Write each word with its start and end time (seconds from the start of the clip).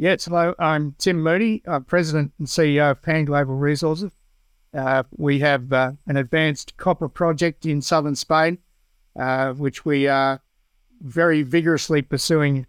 Yes, 0.00 0.26
hello. 0.26 0.54
I'm 0.60 0.94
Tim 0.98 1.20
Moody. 1.20 1.60
I'm 1.66 1.82
President 1.82 2.32
and 2.38 2.46
CEO 2.46 2.92
of 2.92 3.02
Pan 3.02 3.24
Global 3.24 3.56
Resources. 3.56 4.12
Uh, 4.72 5.02
we 5.16 5.40
have 5.40 5.72
uh, 5.72 5.90
an 6.06 6.16
advanced 6.16 6.76
copper 6.76 7.08
project 7.08 7.66
in 7.66 7.82
southern 7.82 8.14
Spain, 8.14 8.58
uh, 9.18 9.54
which 9.54 9.84
we 9.84 10.06
are 10.06 10.40
very 11.00 11.42
vigorously 11.42 12.00
pursuing 12.02 12.68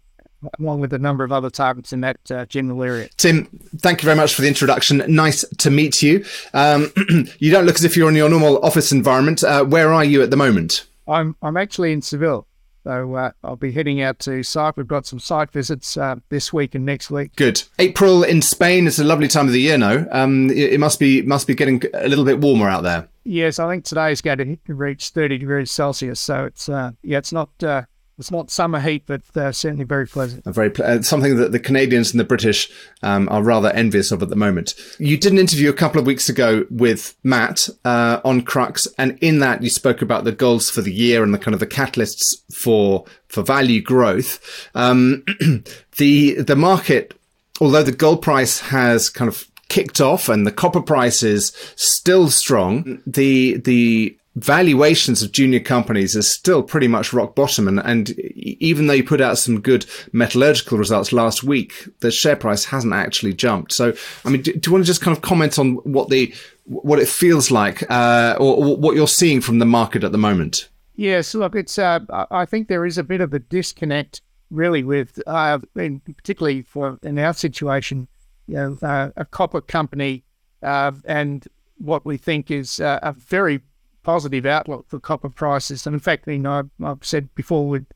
along 0.58 0.80
with 0.80 0.92
a 0.92 0.98
number 0.98 1.22
of 1.22 1.30
other 1.30 1.50
targets 1.50 1.92
in 1.92 2.00
that 2.00 2.18
uh, 2.32 2.46
general 2.46 2.82
area. 2.82 3.08
Tim, 3.16 3.46
thank 3.76 4.02
you 4.02 4.06
very 4.06 4.16
much 4.16 4.34
for 4.34 4.42
the 4.42 4.48
introduction. 4.48 5.00
Nice 5.06 5.44
to 5.58 5.70
meet 5.70 6.02
you. 6.02 6.24
Um, 6.52 6.92
you 7.38 7.52
don't 7.52 7.64
look 7.64 7.76
as 7.76 7.84
if 7.84 7.96
you're 7.96 8.08
in 8.08 8.16
your 8.16 8.28
normal 8.28 8.58
office 8.64 8.90
environment. 8.90 9.44
Uh, 9.44 9.62
where 9.62 9.92
are 9.92 10.04
you 10.04 10.20
at 10.20 10.30
the 10.30 10.36
moment? 10.36 10.84
I'm 11.06 11.36
I'm 11.42 11.56
actually 11.56 11.92
in 11.92 12.02
Seville. 12.02 12.48
So 12.84 13.14
uh, 13.14 13.32
I'll 13.44 13.56
be 13.56 13.72
heading 13.72 14.00
out 14.00 14.18
to 14.20 14.42
site. 14.42 14.76
We've 14.76 14.86
got 14.86 15.06
some 15.06 15.18
site 15.18 15.50
visits 15.50 15.96
uh, 15.96 16.16
this 16.30 16.52
week 16.52 16.74
and 16.74 16.86
next 16.86 17.10
week. 17.10 17.36
Good. 17.36 17.62
April 17.78 18.22
in 18.22 18.40
Spain 18.40 18.86
is 18.86 18.98
a 18.98 19.04
lovely 19.04 19.28
time 19.28 19.46
of 19.46 19.52
the 19.52 19.60
year. 19.60 19.76
No, 19.76 20.06
um, 20.10 20.50
it, 20.50 20.74
it 20.74 20.80
must 20.80 20.98
be 20.98 21.22
must 21.22 21.46
be 21.46 21.54
getting 21.54 21.82
a 21.94 22.08
little 22.08 22.24
bit 22.24 22.40
warmer 22.40 22.68
out 22.68 22.82
there. 22.82 23.08
Yes, 23.24 23.58
I 23.58 23.70
think 23.70 23.84
today 23.84 24.12
is 24.12 24.22
going 24.22 24.58
to 24.66 24.74
reach 24.74 25.10
30 25.10 25.38
degrees 25.38 25.70
Celsius. 25.70 26.20
So 26.20 26.44
it's 26.44 26.68
uh, 26.68 26.92
yeah, 27.02 27.18
it's 27.18 27.32
not 27.32 27.50
uh, 27.62 27.82
it's 28.20 28.30
not 28.30 28.50
summer 28.50 28.78
heat, 28.80 29.04
but 29.06 29.22
uh, 29.34 29.50
certainly 29.50 29.84
very 29.84 30.06
pleasant. 30.06 30.46
A 30.46 30.52
very 30.52 30.72
uh, 30.76 31.02
something 31.02 31.36
that 31.36 31.52
the 31.52 31.58
Canadians 31.58 32.12
and 32.12 32.20
the 32.20 32.24
British 32.24 32.70
um, 33.02 33.28
are 33.30 33.42
rather 33.42 33.70
envious 33.70 34.12
of 34.12 34.22
at 34.22 34.28
the 34.28 34.36
moment. 34.36 34.74
You 34.98 35.16
did 35.16 35.32
an 35.32 35.38
interview 35.38 35.70
a 35.70 35.74
couple 35.74 36.00
of 36.00 36.06
weeks 36.06 36.28
ago 36.28 36.66
with 36.70 37.16
Matt 37.24 37.68
uh, 37.84 38.20
on 38.24 38.42
Crux, 38.42 38.86
and 38.98 39.18
in 39.20 39.40
that 39.40 39.62
you 39.62 39.70
spoke 39.70 40.02
about 40.02 40.24
the 40.24 40.32
goals 40.32 40.70
for 40.70 40.82
the 40.82 40.92
year 40.92 41.24
and 41.24 41.34
the 41.34 41.38
kind 41.38 41.54
of 41.54 41.60
the 41.60 41.66
catalysts 41.66 42.34
for 42.54 43.06
for 43.26 43.42
value 43.42 43.80
growth. 43.80 44.68
Um, 44.74 45.24
the 45.96 46.34
the 46.42 46.56
market, 46.56 47.14
although 47.60 47.82
the 47.82 47.92
gold 47.92 48.22
price 48.22 48.60
has 48.60 49.08
kind 49.08 49.28
of 49.28 49.46
kicked 49.68 50.00
off 50.00 50.28
and 50.28 50.46
the 50.46 50.52
copper 50.52 50.82
price 50.82 51.22
is 51.22 51.56
still 51.76 52.28
strong, 52.28 53.00
the 53.06 53.56
the 53.58 54.16
valuations 54.36 55.22
of 55.22 55.32
junior 55.32 55.60
companies 55.60 56.14
is 56.14 56.30
still 56.30 56.62
pretty 56.62 56.86
much 56.86 57.12
rock 57.12 57.34
bottom. 57.34 57.66
And, 57.66 57.80
and 57.80 58.10
even 58.10 58.86
though 58.86 58.94
you 58.94 59.04
put 59.04 59.20
out 59.20 59.38
some 59.38 59.60
good 59.60 59.86
metallurgical 60.12 60.78
results 60.78 61.12
last 61.12 61.42
week, 61.42 61.88
the 62.00 62.10
share 62.10 62.36
price 62.36 62.64
hasn't 62.66 62.94
actually 62.94 63.34
jumped. 63.34 63.72
So, 63.72 63.92
I 64.24 64.30
mean, 64.30 64.42
do, 64.42 64.52
do 64.52 64.68
you 64.68 64.72
want 64.72 64.84
to 64.84 64.86
just 64.86 65.00
kind 65.02 65.16
of 65.16 65.22
comment 65.22 65.58
on 65.58 65.74
what 65.76 66.10
the, 66.10 66.32
what 66.64 67.00
it 67.00 67.08
feels 67.08 67.50
like, 67.50 67.82
uh, 67.90 68.36
or, 68.38 68.56
or, 68.56 68.76
what 68.76 68.94
you're 68.94 69.08
seeing 69.08 69.40
from 69.40 69.58
the 69.58 69.66
market 69.66 70.04
at 70.04 70.12
the 70.12 70.18
moment? 70.18 70.68
Yes, 70.94 71.34
look, 71.34 71.56
it's, 71.56 71.78
uh, 71.78 72.00
I 72.30 72.44
think 72.44 72.68
there 72.68 72.86
is 72.86 72.98
a 72.98 73.04
bit 73.04 73.20
of 73.20 73.34
a 73.34 73.38
disconnect 73.40 74.22
really 74.50 74.84
with, 74.84 75.20
uh, 75.26 75.58
particularly 75.74 76.62
for 76.62 76.98
in 77.02 77.18
our 77.18 77.32
situation, 77.32 78.06
you 78.46 78.54
know, 78.54 78.78
uh, 78.82 79.10
a 79.16 79.24
copper 79.24 79.60
company, 79.60 80.24
uh, 80.62 80.92
and 81.04 81.46
what 81.78 82.04
we 82.04 82.16
think 82.16 82.50
is 82.50 82.80
a 82.80 83.14
very 83.16 83.60
positive 84.02 84.46
outlook 84.46 84.88
for 84.88 85.00
copper 85.00 85.28
prices. 85.28 85.86
And 85.86 85.94
in 85.94 86.00
fact, 86.00 86.26
you 86.26 86.38
know, 86.38 86.70
I've 86.82 87.04
said 87.04 87.34
before 87.34 87.68
with, 87.68 87.86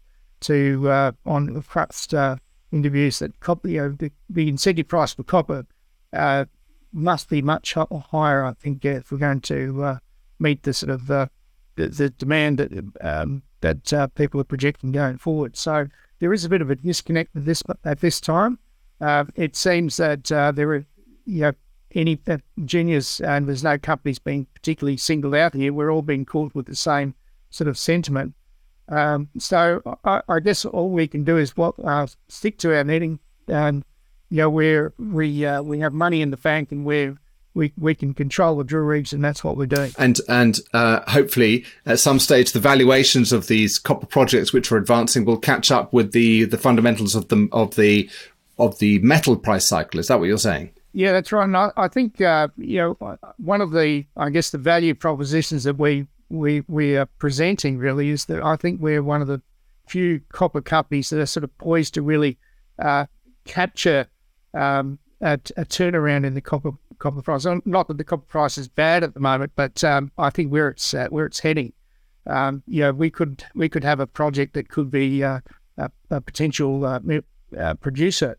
to 0.40 0.90
uh, 0.90 1.12
on 1.24 1.62
perhaps 1.62 2.12
uh, 2.12 2.36
interviews 2.72 3.20
that 3.20 3.40
copper, 3.40 3.68
you 3.68 3.80
know, 3.80 3.90
the, 3.90 4.12
the 4.28 4.48
incentive 4.48 4.88
price 4.88 5.14
for 5.14 5.22
copper 5.22 5.66
uh, 6.12 6.44
must 6.92 7.28
be 7.28 7.42
much 7.42 7.74
higher. 7.74 8.44
I 8.44 8.52
think 8.52 8.84
if 8.84 9.10
we're 9.10 9.18
going 9.18 9.40
to 9.42 9.84
uh, 9.84 9.98
meet 10.38 10.62
the 10.62 10.72
sort 10.72 10.90
of 10.90 11.10
uh, 11.10 11.26
the, 11.76 11.88
the, 11.88 12.10
demand 12.10 12.58
that 12.58 12.72
um, 13.00 13.42
that 13.60 13.92
uh, 13.92 14.06
people 14.08 14.40
are 14.40 14.44
projecting 14.44 14.92
going 14.92 15.18
forward. 15.18 15.56
So 15.56 15.88
there 16.18 16.32
is 16.32 16.44
a 16.44 16.48
bit 16.48 16.60
of 16.60 16.70
a 16.70 16.76
disconnect 16.76 17.34
at 17.34 17.44
this 17.46 17.62
at 17.84 18.00
this 18.00 18.20
time. 18.20 18.58
it 19.00 19.56
seems 19.56 19.96
that 19.96 20.24
there 20.24 20.72
are 20.72 20.86
you 21.24 21.40
know 21.40 21.52
any 21.94 22.20
juniors, 22.64 23.20
and 23.20 23.48
there's 23.48 23.64
no 23.64 23.78
companies 23.78 24.18
being 24.18 24.46
particularly 24.54 24.96
singled 24.96 25.34
out 25.34 25.54
here. 25.54 25.72
We're 25.72 25.90
all 25.90 26.02
being 26.02 26.24
called 26.24 26.54
with 26.54 26.66
the 26.66 26.76
same 26.76 27.14
sort 27.50 27.68
of 27.68 27.78
sentiment. 27.78 28.34
Um, 28.88 29.28
so 29.38 29.80
I, 30.04 30.20
I, 30.28 30.40
guess 30.40 30.64
all 30.64 30.90
we 30.90 31.06
can 31.06 31.24
do 31.24 31.38
is 31.38 31.56
what 31.56 31.74
uh, 31.82 32.06
stick 32.28 32.58
to 32.58 32.76
our 32.76 32.84
knitting, 32.84 33.18
and 33.48 33.84
you 34.28 34.38
know 34.38 34.50
we're 34.50 34.92
we 34.98 35.46
uh, 35.46 35.62
we 35.62 35.80
have 35.80 35.94
money 35.94 36.20
in 36.20 36.30
the 36.30 36.36
bank, 36.36 36.70
and 36.70 36.84
we're 36.84 37.16
we, 37.54 37.72
we 37.78 37.94
can 37.94 38.12
control 38.12 38.56
the 38.58 38.64
drill 38.64 38.84
rigs, 38.84 39.12
and 39.12 39.24
that's 39.24 39.42
what 39.42 39.56
we're 39.56 39.66
doing. 39.66 39.92
And 39.96 40.20
and 40.28 40.60
uh, 40.74 41.00
hopefully, 41.10 41.64
at 41.86 42.00
some 42.00 42.18
stage, 42.18 42.52
the 42.52 42.60
valuations 42.60 43.32
of 43.32 43.46
these 43.46 43.78
copper 43.78 44.06
projects 44.06 44.52
which 44.52 44.70
are 44.70 44.76
advancing 44.76 45.24
will 45.24 45.38
catch 45.38 45.70
up 45.70 45.92
with 45.92 46.12
the 46.12 46.44
the 46.44 46.58
fundamentals 46.58 47.14
of 47.14 47.28
the 47.28 47.48
of 47.52 47.76
the 47.76 48.10
of 48.58 48.78
the 48.80 48.98
metal 48.98 49.36
price 49.36 49.66
cycle. 49.66 49.98
Is 49.98 50.08
that 50.08 50.18
what 50.18 50.26
you're 50.26 50.36
saying? 50.36 50.70
Yeah, 50.94 51.10
that's 51.10 51.32
right. 51.32 51.42
And 51.42 51.56
I, 51.56 51.70
I 51.76 51.88
think 51.88 52.20
uh, 52.20 52.48
you 52.56 52.78
know 52.78 53.18
one 53.38 53.60
of 53.60 53.72
the 53.72 54.06
I 54.16 54.30
guess 54.30 54.50
the 54.50 54.58
value 54.58 54.94
propositions 54.94 55.64
that 55.64 55.76
we 55.76 56.06
we 56.30 56.62
we 56.68 56.96
are 56.96 57.06
presenting 57.18 57.78
really 57.78 58.10
is 58.10 58.26
that 58.26 58.42
I 58.42 58.54
think 58.54 58.80
we're 58.80 59.02
one 59.02 59.20
of 59.20 59.26
the 59.26 59.42
few 59.88 60.20
copper 60.30 60.60
companies 60.60 61.10
that 61.10 61.20
are 61.20 61.26
sort 61.26 61.44
of 61.44 61.58
poised 61.58 61.94
to 61.94 62.02
really 62.02 62.38
uh, 62.78 63.06
capture 63.44 64.06
um, 64.54 65.00
a, 65.20 65.32
a, 65.56 65.64
turnaround 65.64 66.24
in 66.24 66.34
the 66.34 66.40
copper 66.40 66.70
copper 67.00 67.22
price. 67.22 67.44
Not 67.64 67.88
that 67.88 67.98
the 67.98 68.04
copper 68.04 68.26
price 68.26 68.56
is 68.56 68.68
bad 68.68 69.02
at 69.02 69.14
the 69.14 69.20
moment, 69.20 69.50
but 69.56 69.82
um, 69.82 70.12
I 70.16 70.30
think 70.30 70.52
where 70.52 70.68
it's 70.68 70.94
uh, 70.94 71.08
where 71.08 71.26
it's 71.26 71.40
heading. 71.40 71.72
Um, 72.28 72.62
you 72.68 72.82
know, 72.82 72.92
we 72.92 73.10
could 73.10 73.44
we 73.56 73.68
could 73.68 73.82
have 73.82 73.98
a 73.98 74.06
project 74.06 74.54
that 74.54 74.68
could 74.68 74.92
be 74.92 75.24
uh, 75.24 75.40
a, 75.76 75.90
a, 76.10 76.20
potential 76.20 76.86
uh, 76.86 77.00
uh, 77.58 77.74
producer 77.74 78.38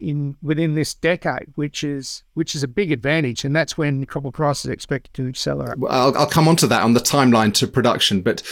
in 0.00 0.36
within 0.42 0.74
this 0.74 0.94
decade, 0.94 1.52
which 1.54 1.84
is 1.84 2.22
which 2.34 2.54
is 2.54 2.62
a 2.62 2.68
big 2.68 2.92
advantage, 2.92 3.44
and 3.44 3.54
that's 3.54 3.78
when 3.78 4.04
copper 4.06 4.30
prices 4.30 4.70
are 4.70 4.72
expected 4.72 5.14
to 5.14 5.28
accelerate. 5.28 5.78
Well, 5.78 5.92
I'll, 5.92 6.16
I'll 6.18 6.26
come 6.26 6.48
on 6.48 6.56
to 6.56 6.66
that 6.68 6.82
on 6.82 6.94
the 6.94 7.00
timeline 7.00 7.52
to 7.54 7.66
production, 7.66 8.22
but 8.22 8.42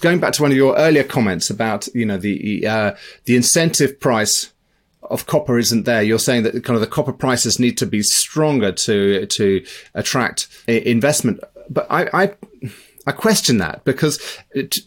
going 0.00 0.20
back 0.20 0.32
to 0.34 0.42
one 0.42 0.50
of 0.50 0.56
your 0.56 0.76
earlier 0.76 1.04
comments 1.04 1.50
about 1.50 1.88
you 1.94 2.06
know 2.06 2.18
the 2.18 2.66
uh, 2.66 2.94
the 3.24 3.36
incentive 3.36 4.00
price 4.00 4.52
of 5.02 5.26
copper 5.26 5.58
isn't 5.58 5.84
there. 5.84 6.02
You're 6.02 6.18
saying 6.18 6.44
that 6.44 6.52
kind 6.64 6.76
of 6.76 6.80
the 6.80 6.86
copper 6.86 7.12
prices 7.12 7.58
need 7.58 7.76
to 7.78 7.86
be 7.86 8.02
stronger 8.02 8.72
to 8.72 9.26
to 9.26 9.64
attract 9.94 10.48
investment, 10.66 11.40
but 11.68 11.86
I, 11.90 12.08
I 12.12 12.34
I 13.06 13.12
question 13.12 13.58
that 13.58 13.84
because 13.84 14.18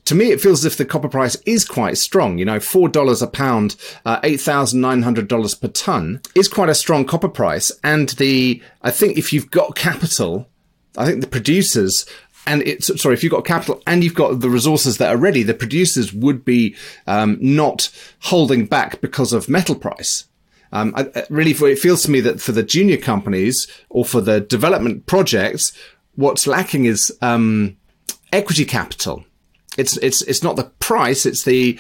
to 0.05 0.15
me 0.15 0.31
it 0.31 0.39
feels 0.39 0.65
as 0.65 0.73
if 0.73 0.77
the 0.77 0.85
copper 0.85 1.09
price 1.09 1.35
is 1.45 1.65
quite 1.65 1.97
strong. 1.97 2.37
You 2.37 2.45
know, 2.45 2.59
four 2.59 2.87
dollars 2.87 3.21
a 3.21 3.27
pound, 3.27 3.75
uh, 4.05 4.19
eight 4.23 4.39
thousand 4.41 4.81
nine 4.81 5.01
hundred 5.01 5.27
dollars 5.27 5.53
per 5.53 5.67
ton 5.67 6.21
is 6.33 6.47
quite 6.47 6.69
a 6.69 6.75
strong 6.75 7.05
copper 7.05 7.29
price. 7.29 7.71
And 7.83 8.09
the 8.09 8.61
I 8.81 8.91
think 8.91 9.17
if 9.17 9.33
you've 9.33 9.51
got 9.51 9.75
capital, 9.75 10.47
I 10.97 11.05
think 11.05 11.21
the 11.21 11.27
producers 11.27 12.05
and 12.47 12.61
it's 12.61 13.01
sorry 13.01 13.15
if 13.15 13.23
you've 13.23 13.31
got 13.31 13.45
capital 13.45 13.81
and 13.87 14.03
you've 14.03 14.15
got 14.15 14.39
the 14.39 14.49
resources 14.49 14.97
that 14.97 15.13
are 15.13 15.17
ready, 15.17 15.43
the 15.43 15.53
producers 15.53 16.13
would 16.13 16.45
be 16.45 16.75
um, 17.07 17.37
not 17.41 17.89
holding 18.21 18.65
back 18.65 19.01
because 19.01 19.33
of 19.33 19.49
metal 19.49 19.75
price. 19.75 20.25
Um, 20.71 20.93
I, 20.95 21.25
really, 21.29 21.51
it 21.51 21.79
feels 21.79 22.03
to 22.03 22.11
me 22.11 22.19
that 22.21 22.41
for 22.41 22.51
the 22.51 22.63
junior 22.63 22.97
companies 22.97 23.67
or 23.89 24.03
for 24.03 24.19
the 24.19 24.41
development 24.41 25.05
projects, 25.05 25.71
what's 26.15 26.47
lacking 26.47 26.85
is 26.85 27.15
um, 27.21 27.77
equity 28.31 28.66
capital. 28.66 29.24
It's 29.78 29.97
it's 29.97 30.22
it's 30.24 30.44
not 30.44 30.56
the 30.56 30.66
price; 30.80 31.25
it's 31.25 31.44
the 31.44 31.78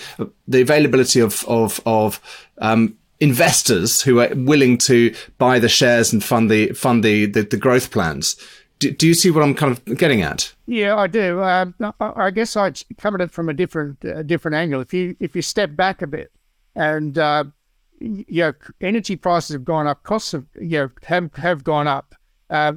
the 0.47 0.61
availability 0.61 1.19
of 1.19 1.43
of 1.45 1.79
of 1.85 2.19
um, 2.57 2.97
investors 3.19 4.01
who 4.01 4.19
are 4.19 4.29
willing 4.35 4.77
to 4.77 5.13
buy 5.37 5.59
the 5.59 5.69
shares 5.69 6.11
and 6.11 6.23
fund 6.23 6.51
the 6.51 6.73
fund 6.73 7.03
the 7.03 7.25
the, 7.25 7.43
the 7.43 7.57
growth 7.57 7.91
plans. 7.91 8.35
Do, 8.79 8.91
do, 8.91 9.07
you 9.07 9.13
see 9.13 9.31
what 9.31 9.41
I'm 9.41 9.55
kind 9.55 9.71
of 9.71 9.97
getting 9.97 10.21
at? 10.21 10.53
Yeah, 10.65 10.97
I 10.97 11.07
do. 11.07 11.39
Uh, 11.39 11.67
I 12.01 12.29
guess 12.29 12.57
I'd 12.57 12.81
come 12.97 13.15
at 13.15 13.21
it 13.21 13.31
from 13.31 13.47
a 13.47 13.53
different 13.53 14.03
uh, 14.03 14.21
different 14.23 14.55
angle. 14.55 14.81
If 14.81 14.93
you 14.93 15.15
if 15.21 15.33
you 15.35 15.41
step 15.41 15.75
back 15.77 16.01
a 16.01 16.07
bit, 16.07 16.31
and 16.75 17.17
uh, 17.17 17.45
you 17.99 18.25
know, 18.29 18.53
energy 18.81 19.15
prices 19.15 19.53
have 19.53 19.63
gone 19.63 19.87
up, 19.87 20.03
costs 20.03 20.33
have 20.33 20.45
you 20.59 20.79
know 20.79 20.89
have 21.03 21.33
have 21.35 21.63
gone 21.63 21.87
up. 21.87 22.15
Uh, 22.49 22.73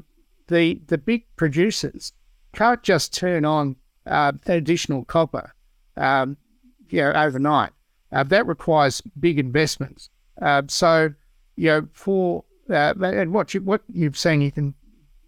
the 0.47 0.81
the 0.87 0.99
big 0.99 1.25
producers 1.37 2.13
can't 2.53 2.83
just 2.83 3.15
turn 3.15 3.45
on 3.45 3.77
uh, 4.07 4.33
additional 4.47 5.05
copper, 5.05 5.53
um, 5.97 6.37
you 6.89 7.03
know, 7.03 7.13
overnight. 7.13 7.73
Uh, 8.11 8.23
that 8.25 8.47
requires 8.47 9.03
big 9.21 9.39
investments. 9.39 10.11
Uh, 10.41 10.63
so, 10.69 11.13
you 11.57 11.67
know, 11.67 11.89
for 11.93 12.45
uh, 12.71 12.95
and 13.03 13.33
what 13.33 13.55
you 13.55 13.61
what 13.61 13.83
you've 13.93 14.17
seen, 14.17 14.41
you 14.41 14.53
can 14.53 14.75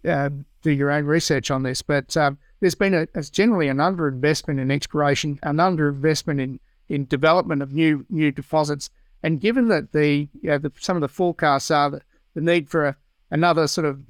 um, 0.05 0.45
do 0.61 0.71
your 0.71 0.91
own 0.91 1.05
research 1.05 1.51
on 1.51 1.63
this. 1.63 1.81
But 1.81 2.15
um, 2.17 2.37
there's 2.59 2.75
been 2.75 2.93
a, 2.93 3.07
a 3.15 3.23
generally 3.23 3.67
an 3.67 3.77
underinvestment 3.77 4.59
in 4.59 4.71
exploration, 4.71 5.39
an 5.43 5.57
underinvestment 5.57 6.41
in 6.41 6.59
in 6.89 7.05
development 7.05 7.61
of 7.61 7.71
new 7.71 8.05
new 8.09 8.31
deposits. 8.31 8.89
And 9.23 9.39
given 9.39 9.67
that 9.67 9.91
the, 9.91 10.27
you 10.41 10.49
know, 10.49 10.57
the 10.57 10.71
some 10.79 10.97
of 10.97 11.01
the 11.01 11.07
forecasts 11.07 11.69
are 11.69 11.91
that 11.91 12.03
the 12.33 12.41
need 12.41 12.69
for 12.69 12.87
a, 12.87 12.95
another 13.29 13.67
sort 13.67 13.85
of 13.85 14.09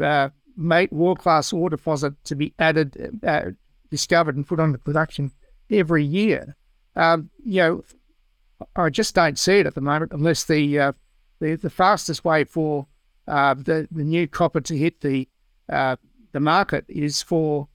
mate 0.56 0.92
world 0.92 1.20
class 1.20 1.54
ore 1.54 1.70
deposit 1.70 2.14
to 2.26 2.36
be 2.36 2.54
added, 2.60 3.20
uh, 3.26 3.52
discovered, 3.90 4.36
and 4.36 4.48
put 4.48 4.60
onto 4.60 4.78
production 4.78 5.32
every 5.70 6.04
year. 6.04 6.56
Um, 6.96 7.30
you 7.44 7.62
know, 7.62 7.84
I 8.76 8.90
just 8.90 9.16
don't 9.16 9.40
see 9.40 9.60
it 9.60 9.66
at 9.66 9.76
the 9.76 9.82
moment 9.82 10.12
unless 10.12 10.44
the 10.44 10.80
uh, 10.80 10.92
the, 11.40 11.56
the 11.56 11.70
fastest 11.70 12.24
way 12.24 12.44
for 12.44 12.88
uh, 13.28 13.54
the, 13.54 13.88
the 13.92 14.04
new 14.04 14.28
copper 14.28 14.62
to 14.62 14.78
hit 14.78 15.02
the 15.02 15.28
uh, 15.70 15.96
the 16.32 16.40
market 16.40 16.86
is 16.88 17.22
for 17.22 17.68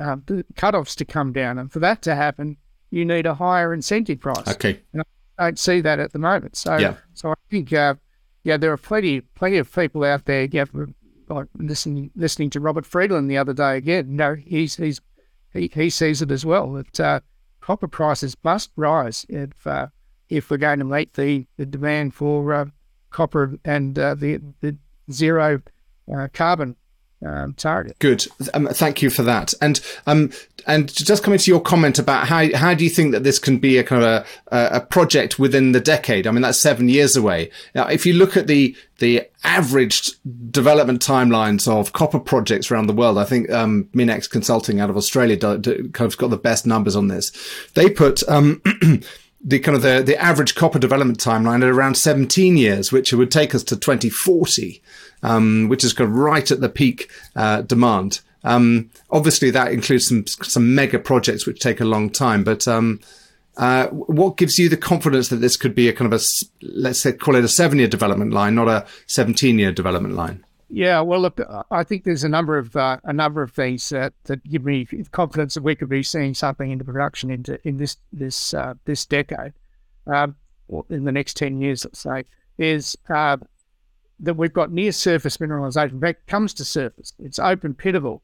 uh, 0.00 0.16
the 0.26 0.44
cut-offs 0.56 0.94
to 0.96 1.04
come 1.04 1.32
down. 1.32 1.58
And 1.58 1.70
for 1.70 1.78
that 1.80 2.02
to 2.02 2.14
happen, 2.14 2.56
you 2.90 3.04
need 3.04 3.26
a 3.26 3.34
higher 3.34 3.74
incentive 3.74 4.20
price. 4.20 4.48
Okay. 4.48 4.80
And 4.92 5.02
I 5.38 5.44
don't 5.44 5.58
see 5.58 5.80
that 5.80 5.98
at 5.98 6.12
the 6.12 6.18
moment. 6.18 6.56
So, 6.56 6.76
yeah. 6.76 6.94
so 7.14 7.30
I 7.30 7.34
think, 7.50 7.72
uh, 7.72 7.94
yeah, 8.44 8.56
there 8.56 8.72
are 8.72 8.78
plenty, 8.78 9.20
plenty 9.20 9.58
of 9.58 9.72
people 9.72 10.04
out 10.04 10.24
there. 10.24 10.48
Yeah, 10.50 10.64
listening, 11.56 12.10
listening 12.14 12.50
to 12.50 12.60
Robert 12.60 12.86
Friedland 12.86 13.30
the 13.30 13.38
other 13.38 13.52
day 13.52 13.76
again. 13.76 14.16
Know, 14.16 14.34
he's 14.34 14.76
he's 14.76 15.00
he, 15.52 15.70
he 15.72 15.90
sees 15.90 16.22
it 16.22 16.30
as 16.30 16.44
well 16.44 16.72
that 16.72 17.00
uh, 17.00 17.20
copper 17.60 17.88
prices 17.88 18.36
must 18.42 18.70
rise 18.76 19.26
if 19.28 19.66
uh, 19.66 19.88
if 20.28 20.50
we're 20.50 20.56
going 20.56 20.78
to 20.78 20.84
meet 20.84 21.14
the, 21.14 21.46
the 21.56 21.66
demand 21.66 22.14
for 22.14 22.52
uh, 22.52 22.64
copper 23.10 23.58
and 23.64 23.98
uh, 23.98 24.14
the 24.14 24.40
the 24.60 24.76
zero 25.10 25.62
uh, 26.14 26.28
carbon 26.32 26.76
um, 27.24 27.54
target. 27.54 27.98
Good. 27.98 28.26
Um, 28.54 28.68
thank 28.68 29.02
you 29.02 29.10
for 29.10 29.22
that. 29.22 29.54
And 29.60 29.80
um, 30.06 30.30
and 30.66 30.92
just 30.94 31.22
coming 31.22 31.38
to 31.38 31.50
your 31.50 31.60
comment 31.60 31.98
about 31.98 32.28
how 32.28 32.54
how 32.56 32.74
do 32.74 32.84
you 32.84 32.90
think 32.90 33.12
that 33.12 33.24
this 33.24 33.38
can 33.38 33.58
be 33.58 33.78
a 33.78 33.84
kind 33.84 34.04
of 34.04 34.26
a, 34.48 34.76
a 34.76 34.80
project 34.80 35.38
within 35.38 35.72
the 35.72 35.80
decade? 35.80 36.26
I 36.26 36.30
mean, 36.30 36.42
that's 36.42 36.58
seven 36.58 36.88
years 36.88 37.16
away. 37.16 37.50
Now, 37.74 37.86
if 37.88 38.06
you 38.06 38.12
look 38.12 38.36
at 38.36 38.46
the 38.46 38.76
the 38.98 39.22
averaged 39.44 40.16
development 40.52 41.00
timelines 41.00 41.66
of 41.66 41.92
copper 41.92 42.20
projects 42.20 42.70
around 42.70 42.86
the 42.86 42.92
world, 42.92 43.18
I 43.18 43.24
think 43.24 43.50
um, 43.50 43.88
Minex 43.94 44.28
Consulting 44.28 44.80
out 44.80 44.90
of 44.90 44.96
Australia 44.96 45.36
do, 45.36 45.58
do, 45.58 45.88
kind 45.90 46.10
of 46.10 46.18
got 46.18 46.30
the 46.30 46.36
best 46.36 46.66
numbers 46.66 46.96
on 46.96 47.08
this. 47.08 47.32
They 47.74 47.90
put 47.90 48.28
um, 48.28 48.60
the 49.40 49.60
kind 49.60 49.76
of 49.76 49.82
the, 49.82 50.02
the 50.02 50.20
average 50.20 50.54
copper 50.54 50.78
development 50.78 51.18
timeline 51.18 51.62
at 51.62 51.68
around 51.68 51.96
17 51.96 52.56
years, 52.56 52.90
which 52.90 53.12
would 53.12 53.30
take 53.30 53.54
us 53.54 53.62
to 53.64 53.76
2040, 53.76 54.82
um, 55.22 55.68
which 55.68 55.84
is 55.84 55.92
kind 55.92 56.10
of 56.10 56.16
right 56.16 56.50
at 56.50 56.60
the 56.60 56.68
peak 56.68 57.10
uh, 57.36 57.62
demand. 57.62 58.20
Um, 58.44 58.90
obviously, 59.10 59.50
that 59.50 59.72
includes 59.72 60.08
some 60.08 60.26
some 60.26 60.74
mega 60.74 60.98
projects 60.98 61.46
which 61.46 61.60
take 61.60 61.80
a 61.80 61.84
long 61.84 62.10
time. 62.10 62.44
But 62.44 62.68
um, 62.68 63.00
uh, 63.56 63.88
what 63.88 64.36
gives 64.36 64.58
you 64.58 64.68
the 64.68 64.76
confidence 64.76 65.28
that 65.28 65.36
this 65.36 65.56
could 65.56 65.74
be 65.74 65.88
a 65.88 65.92
kind 65.92 66.12
of 66.12 66.20
a 66.20 66.24
let's 66.62 67.00
say 67.00 67.12
call 67.12 67.34
it 67.34 67.44
a 67.44 67.48
seven 67.48 67.78
year 67.78 67.88
development 67.88 68.32
line, 68.32 68.54
not 68.54 68.68
a 68.68 68.86
17 69.06 69.58
year 69.58 69.72
development 69.72 70.14
line? 70.14 70.44
Yeah, 70.70 71.00
well, 71.00 71.20
look, 71.20 71.40
I 71.70 71.82
think 71.82 72.04
there's 72.04 72.24
a 72.24 72.28
number 72.28 72.58
of 72.58 72.76
uh, 72.76 72.98
a 73.04 73.12
number 73.12 73.42
of 73.42 73.52
things 73.52 73.88
that, 73.88 74.12
that 74.24 74.44
give 74.44 74.64
me 74.64 74.86
confidence 75.12 75.54
that 75.54 75.62
we 75.62 75.74
could 75.74 75.88
be 75.88 76.02
seeing 76.02 76.34
something 76.34 76.70
into 76.70 76.84
production 76.84 77.30
into 77.30 77.58
in 77.66 77.78
this 77.78 77.96
this 78.12 78.52
uh, 78.52 78.74
this 78.84 79.06
decade, 79.06 79.54
um, 80.06 80.36
in 80.90 81.04
the 81.04 81.12
next 81.12 81.38
ten 81.38 81.60
years, 81.60 81.86
let's 81.86 82.00
say, 82.00 82.24
is 82.58 82.96
uh, 83.08 83.38
that 84.20 84.34
we've 84.34 84.52
got 84.52 84.72
near 84.72 84.92
surface 84.92 85.36
mineralisation. 85.36 85.92
In 85.92 86.00
fact, 86.00 86.26
comes 86.26 86.52
to 86.54 86.64
surface. 86.64 87.12
It's 87.18 87.38
open 87.38 87.74
pitable 87.74 88.20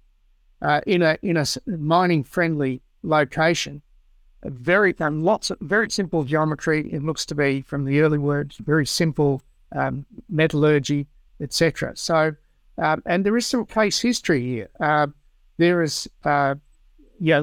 uh, 0.63 0.81
in 0.87 1.03
a 1.03 1.19
in 1.23 1.37
a 1.37 1.45
mining 1.67 2.25
friendly 2.25 2.83
location. 3.03 3.83
A 4.43 4.51
very 4.51 4.95
lots 4.99 5.51
of 5.51 5.59
very 5.61 5.91
simple 5.91 6.25
geometry. 6.25 6.93
It 6.93 7.03
looks 7.03 7.25
to 7.27 7.35
be 7.35 7.63
from 7.63 7.85
the 7.85 8.01
early 8.01 8.19
words 8.19 8.57
very 8.57 8.87
simple 8.87 9.43
um, 9.73 10.05
metallurgy 10.29 11.07
etc. 11.41 11.93
So, 11.97 12.35
um, 12.79 13.03
and 13.07 13.25
there 13.25 13.37
is 13.37 13.47
some 13.47 13.67
case 13.67 14.01
history 14.01 14.43
here. 14.43 14.71
Uh, 14.81 15.09
there 15.59 15.83
is, 15.83 16.09
uh, 16.25 16.57
yeah, 17.21 17.43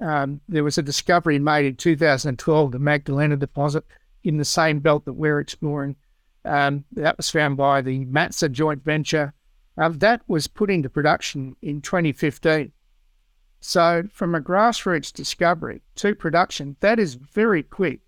um, 0.00 0.40
there 0.48 0.64
was 0.64 0.78
a 0.78 0.82
discovery 0.82 1.38
made 1.38 1.66
in 1.66 1.76
2012, 1.76 2.72
the 2.72 2.78
Magdalena 2.78 3.36
deposit 3.36 3.84
in 4.24 4.38
the 4.38 4.44
same 4.44 4.78
belt 4.78 5.04
that 5.04 5.12
we're 5.14 5.40
exploring. 5.40 5.96
Um, 6.44 6.84
that 6.92 7.16
was 7.16 7.30
found 7.30 7.56
by 7.56 7.82
the 7.82 8.04
Matsa 8.06 8.50
joint 8.50 8.84
venture. 8.84 9.32
Uh, 9.78 9.90
that 9.90 10.22
was 10.26 10.46
put 10.46 10.70
into 10.70 10.90
production 10.90 11.56
in 11.62 11.80
2015. 11.80 12.72
So, 13.60 14.04
from 14.12 14.34
a 14.34 14.40
grassroots 14.40 15.12
discovery 15.12 15.82
to 15.96 16.14
production, 16.14 16.76
that 16.80 16.98
is 16.98 17.14
very 17.14 17.62
quick. 17.62 18.00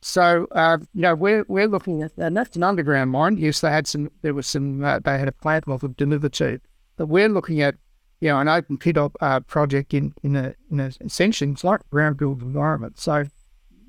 So 0.00 0.46
uh, 0.52 0.78
you 0.94 1.02
know 1.02 1.14
we're 1.14 1.44
we're 1.48 1.66
looking 1.66 2.02
at 2.02 2.12
and 2.16 2.36
that's 2.36 2.56
an 2.56 2.62
underground 2.62 3.10
mine. 3.10 3.36
Yes, 3.36 3.60
they 3.60 3.70
had 3.70 3.86
some. 3.86 4.10
There 4.22 4.34
was 4.34 4.46
some. 4.46 4.84
Uh, 4.84 5.00
they 5.00 5.18
had 5.18 5.28
a 5.28 5.32
plant 5.32 5.64
of 5.66 5.96
delivered 5.96 6.32
to, 6.34 6.60
but 6.96 7.06
we're 7.06 7.28
looking 7.28 7.60
at 7.60 7.74
you 8.20 8.28
know 8.28 8.38
an 8.38 8.48
open 8.48 8.78
pit 8.78 8.96
op, 8.96 9.16
uh, 9.20 9.40
project 9.40 9.94
in 9.94 10.14
in 10.22 10.36
a 10.36 10.54
in 10.70 10.80
a 10.80 10.92
essentially 11.00 11.50
it's 11.50 11.64
like 11.64 11.80
brownfield 11.90 12.42
environment. 12.42 12.98
So 13.00 13.24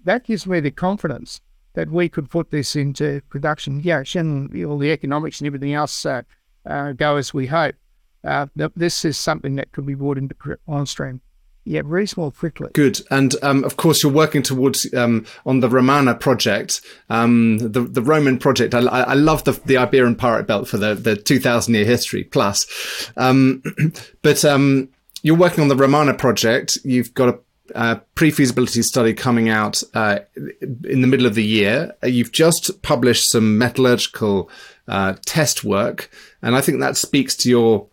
that 0.04 0.24
gives 0.24 0.48
me 0.48 0.60
the 0.60 0.72
confidence 0.72 1.42
that 1.80 1.92
we 1.92 2.10
could 2.10 2.30
put 2.30 2.52
this 2.52 2.76
into 2.76 3.22
production. 3.30 3.82
Yeah, 3.84 4.04
and 4.16 4.66
all 4.66 4.78
the 4.78 4.92
economics 4.92 5.40
and 5.40 5.48
everything 5.48 5.74
else 5.74 6.06
uh, 6.06 6.24
uh, 6.66 6.92
go 6.94 7.18
as 7.18 7.34
we 7.34 7.48
hope. 7.48 7.76
Uh, 8.24 8.48
this 8.76 9.06
is 9.06 9.18
something 9.18 9.56
that 9.56 9.72
could 9.72 9.86
be 9.86 9.96
brought 9.96 10.18
into 10.18 10.36
on 10.68 10.86
stream 10.86 11.22
yeah, 11.70 11.82
reasonable 11.86 12.32
quickly. 12.32 12.70
Good, 12.74 13.00
and 13.12 13.36
um, 13.44 13.64
of 13.64 13.78
course 13.78 14.02
you're 14.02 14.12
working 14.12 14.42
towards 14.42 14.92
um, 14.96 15.26
on 15.46 15.60
the 15.60 15.70
Romana 15.70 16.16
project, 16.16 16.82
um, 17.10 17.60
the 17.60 17.82
the 17.82 18.02
Roman 18.02 18.40
project. 18.40 18.74
I, 18.74 18.80
I 18.80 19.14
love 19.14 19.44
the 19.44 19.52
the 19.52 19.78
Iberian 19.78 20.16
Pyrite 20.16 20.48
Belt 20.48 20.68
for 20.68 20.78
the 20.78 20.96
the 20.96 21.16
2,000 21.16 21.76
year 21.76 21.86
history 21.86 22.24
plus, 22.24 23.12
um, 23.18 23.62
but 24.24 24.44
um, 24.44 24.90
you're 25.22 25.38
working 25.38 25.62
on 25.62 25.68
the 25.68 25.76
Romana 25.76 26.14
project. 26.16 26.80
You've 26.84 27.14
got 27.14 27.30
a 27.30 27.40
uh, 27.76 27.96
pre-feasibility 28.16 28.82
study 28.82 29.14
coming 29.14 29.50
out 29.50 29.82
uh, 29.94 30.20
in 30.62 31.02
the 31.02 31.08
middle 31.08 31.26
of 31.26 31.36
the 31.36 31.44
year. 31.44 31.94
Uh, 32.04 32.08
you've 32.08 32.32
just 32.32 32.82
published 32.82 33.30
some 33.30 33.58
metallurgical 33.58 34.50
uh, 34.88 35.16
test 35.26 35.64
work, 35.64 36.10
and 36.42 36.56
I 36.56 36.62
think 36.62 36.80
that 36.80 36.98
speaks 36.98 37.36
to 37.38 37.50
your 37.50 37.88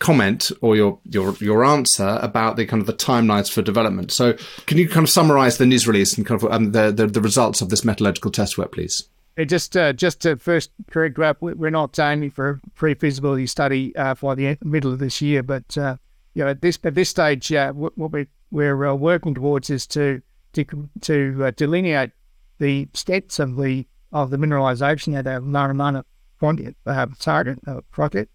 comment 0.00 0.50
or 0.60 0.76
your 0.76 0.98
your 1.04 1.34
your 1.40 1.64
answer 1.64 2.18
about 2.20 2.56
the 2.56 2.66
kind 2.66 2.80
of 2.80 2.86
the 2.86 2.92
timelines 2.92 3.50
for 3.50 3.62
development. 3.62 4.12
So, 4.12 4.34
can 4.66 4.78
you 4.78 4.88
kind 4.88 5.04
of 5.04 5.10
summarize 5.10 5.58
the 5.58 5.66
news 5.66 5.86
release 5.86 6.16
and 6.16 6.26
kind 6.26 6.42
of 6.42 6.52
um, 6.52 6.72
the, 6.72 6.90
the, 6.90 7.06
the 7.06 7.20
results 7.20 7.60
of 7.60 7.68
this 7.70 7.84
metallurgical 7.84 8.30
test 8.30 8.58
work, 8.58 8.72
please? 8.72 9.08
just 9.44 9.76
uh, 9.76 9.92
just 9.92 10.20
to 10.20 10.36
first 10.36 10.70
correct, 10.90 11.18
Rap, 11.18 11.38
we're 11.40 11.70
not 11.70 11.98
aiming 11.98 12.30
for 12.30 12.48
a 12.50 12.70
pre-feasibility 12.76 13.46
study 13.46 13.94
uh, 13.96 14.14
for 14.14 14.36
the 14.36 14.56
middle 14.62 14.92
of 14.92 15.00
this 15.00 15.20
year, 15.20 15.42
but 15.42 15.76
uh, 15.76 15.96
you 16.34 16.44
know 16.44 16.50
at 16.50 16.62
this 16.62 16.78
at 16.84 16.94
this 16.94 17.08
stage, 17.08 17.52
uh, 17.52 17.72
what 17.72 17.96
we 17.98 18.06
we're 18.06 18.28
uh, 18.52 18.94
working 18.94 19.34
towards 19.34 19.70
is 19.70 19.86
to 19.88 20.22
to 20.52 20.88
to 21.02 21.44
uh, 21.44 21.50
delineate 21.56 22.10
the 22.58 22.80
extents 22.82 23.38
of 23.38 23.56
the 23.56 23.86
of 24.12 24.30
the 24.30 24.36
mineralisation 24.36 25.16
at 25.16 25.26
our 25.26 25.40
La 25.40 25.66
Romana 25.66 26.04
project, 26.38 26.76
target 27.18 27.58
project, 27.90 28.30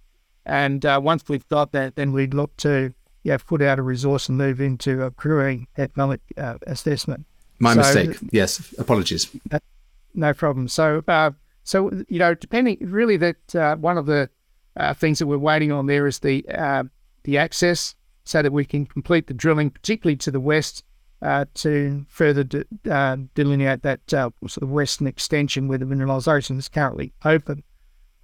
and 0.45 0.85
uh, 0.85 0.99
once 1.01 1.23
we've 1.27 1.47
got 1.47 1.71
that, 1.71 1.95
then 1.95 2.11
we'd 2.11 2.33
look 2.33 2.55
to 2.57 2.93
yeah, 3.23 3.37
put 3.37 3.61
out 3.61 3.79
a 3.79 3.81
resource 3.81 4.29
and 4.29 4.37
move 4.37 4.61
into 4.61 5.03
accruing 5.03 5.67
economic 5.77 6.21
uh, 6.37 6.55
assessment. 6.67 7.25
My 7.59 7.73
so, 7.73 7.79
mistake. 7.79 8.17
Yes, 8.31 8.73
apologies. 8.77 9.29
Uh, 9.51 9.59
no 10.13 10.33
problem. 10.33 10.67
So, 10.67 11.03
uh, 11.07 11.31
so 11.63 11.91
you 12.07 12.19
know, 12.19 12.33
depending, 12.33 12.77
really, 12.81 13.17
that 13.17 13.55
uh, 13.55 13.75
one 13.75 13.97
of 13.97 14.05
the 14.05 14.29
uh, 14.77 14.93
things 14.93 15.19
that 15.19 15.27
we're 15.27 15.37
waiting 15.37 15.71
on 15.71 15.87
there 15.87 16.07
is 16.07 16.19
the 16.19 16.45
uh, 16.49 16.83
the 17.23 17.37
access, 17.37 17.95
so 18.29 18.41
that 18.41 18.53
we 18.53 18.63
can 18.63 18.85
complete 18.85 19.27
the 19.27 19.33
drilling, 19.33 19.69
particularly 19.71 20.15
to 20.17 20.31
the 20.31 20.39
west, 20.39 20.83
to 21.53 22.05
further 22.07 22.43
de- 22.43 23.27
delineate 23.33 23.81
that 23.81 23.99
sort 24.09 24.33
of 24.61 24.69
western 24.69 25.07
extension 25.07 25.67
where 25.67 25.77
the 25.77 25.85
mineralisation 25.85 26.57
is 26.57 26.69
currently 26.69 27.11
open. 27.25 27.63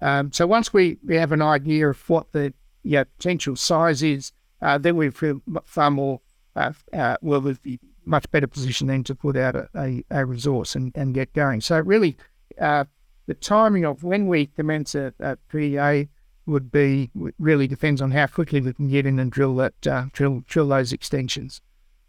Um, 0.00 0.32
so 0.32 0.46
once 0.46 0.72
we, 0.72 0.98
we 1.04 1.16
have 1.16 1.32
an 1.32 1.42
idea 1.42 1.88
of 1.88 2.08
what 2.08 2.32
the 2.32 2.54
yeah, 2.82 3.04
potential 3.04 3.56
size 3.56 4.02
is, 4.02 4.32
uh, 4.62 4.78
then 4.78 4.96
we 4.96 5.10
feel 5.10 5.42
far 5.64 5.90
more 5.90 6.20
uh, 6.54 6.72
uh, 6.92 7.16
well, 7.20 7.40
we'll 7.40 7.56
be 7.62 7.78
much 8.04 8.30
better 8.30 8.46
position 8.46 8.86
then 8.86 9.04
to 9.04 9.14
put 9.14 9.36
out 9.36 9.54
a, 9.54 9.68
a, 9.76 10.04
a 10.10 10.24
resource 10.24 10.74
and, 10.74 10.92
and 10.96 11.12
get 11.14 11.32
going. 11.34 11.60
So 11.60 11.78
really, 11.80 12.16
uh, 12.60 12.84
the 13.26 13.34
timing 13.34 13.84
of 13.84 14.02
when 14.02 14.26
we 14.26 14.46
commence 14.46 14.94
a, 14.94 15.12
a 15.20 15.36
PEA 15.50 16.08
would 16.46 16.70
be 16.70 17.10
really 17.38 17.66
depends 17.66 18.00
on 18.00 18.12
how 18.12 18.26
quickly 18.26 18.60
we 18.60 18.72
can 18.72 18.88
get 18.88 19.06
in 19.06 19.18
and 19.18 19.30
drill 19.30 19.56
that 19.56 19.86
uh, 19.86 20.06
drill 20.12 20.42
drill 20.46 20.68
those 20.68 20.92
extensions. 20.92 21.60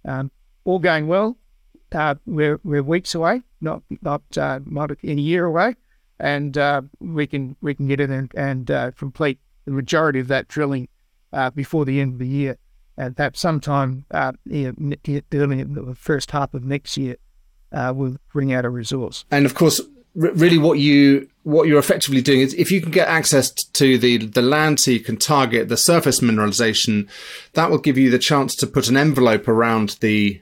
Um, 0.06 0.32
all 0.64 0.80
going 0.80 1.08
well, 1.08 1.38
uh, 1.92 2.16
we're 2.26 2.60
we're 2.64 2.84
weeks 2.84 3.16
away, 3.16 3.42
not 3.62 3.84
not 4.02 4.22
uh, 4.38 4.60
not 4.66 4.92
a 4.92 4.98
year 5.02 5.46
away 5.46 5.76
and 6.20 6.58
uh, 6.58 6.82
we 7.00 7.28
can 7.28 7.56
we 7.62 7.74
can 7.74 7.88
get 7.88 8.00
in 8.00 8.12
and, 8.12 8.32
and 8.36 8.72
uh, 8.72 8.92
complete 8.92 9.40
the 9.66 9.72
majority 9.72 10.20
of 10.20 10.28
that 10.28 10.48
drilling 10.48 10.88
uh, 11.34 11.50
before 11.52 11.86
the 11.86 12.00
end 12.00 12.14
of 12.14 12.20
the 12.20 12.28
year, 12.28 12.58
and 12.98 13.16
perhaps 13.16 13.40
sometime 13.40 14.06
know, 14.82 15.24
early 15.34 15.60
in 15.60 15.74
the 15.74 15.96
first 15.96 16.32
half 16.32 16.54
of 16.54 16.64
next 16.64 16.98
year, 16.98 17.18
we'll 17.72 18.18
bring 18.32 18.54
out 18.54 18.66
a 18.66 18.70
resource. 18.70 19.26
And 19.30 19.46
of 19.46 19.54
course, 19.54 19.82
really, 20.16 20.58
what 20.58 20.80
you 20.80 21.30
what 21.48 21.70
you're 21.70 21.80
effectively 21.80 22.22
doing 22.22 22.42
is 22.42 22.54
if 22.56 22.72
you 22.72 22.82
can 22.82 22.92
get 22.92 23.08
access 23.08 23.50
to 23.52 23.98
the 23.98 24.18
the 24.18 24.42
land, 24.42 24.82
so 24.82 24.92
you 24.92 25.00
can 25.00 25.16
target 25.16 25.70
the 25.70 25.78
surface 25.78 26.20
mineralization, 26.20 27.08
that 27.54 27.72
will 27.72 27.78
give 27.78 27.98
you 27.98 28.10
the 28.10 28.20
chance 28.20 28.54
to 28.54 28.68
put 28.68 28.90
an 28.90 28.98
envelope 28.98 29.48
around 29.48 29.96
the 30.02 30.42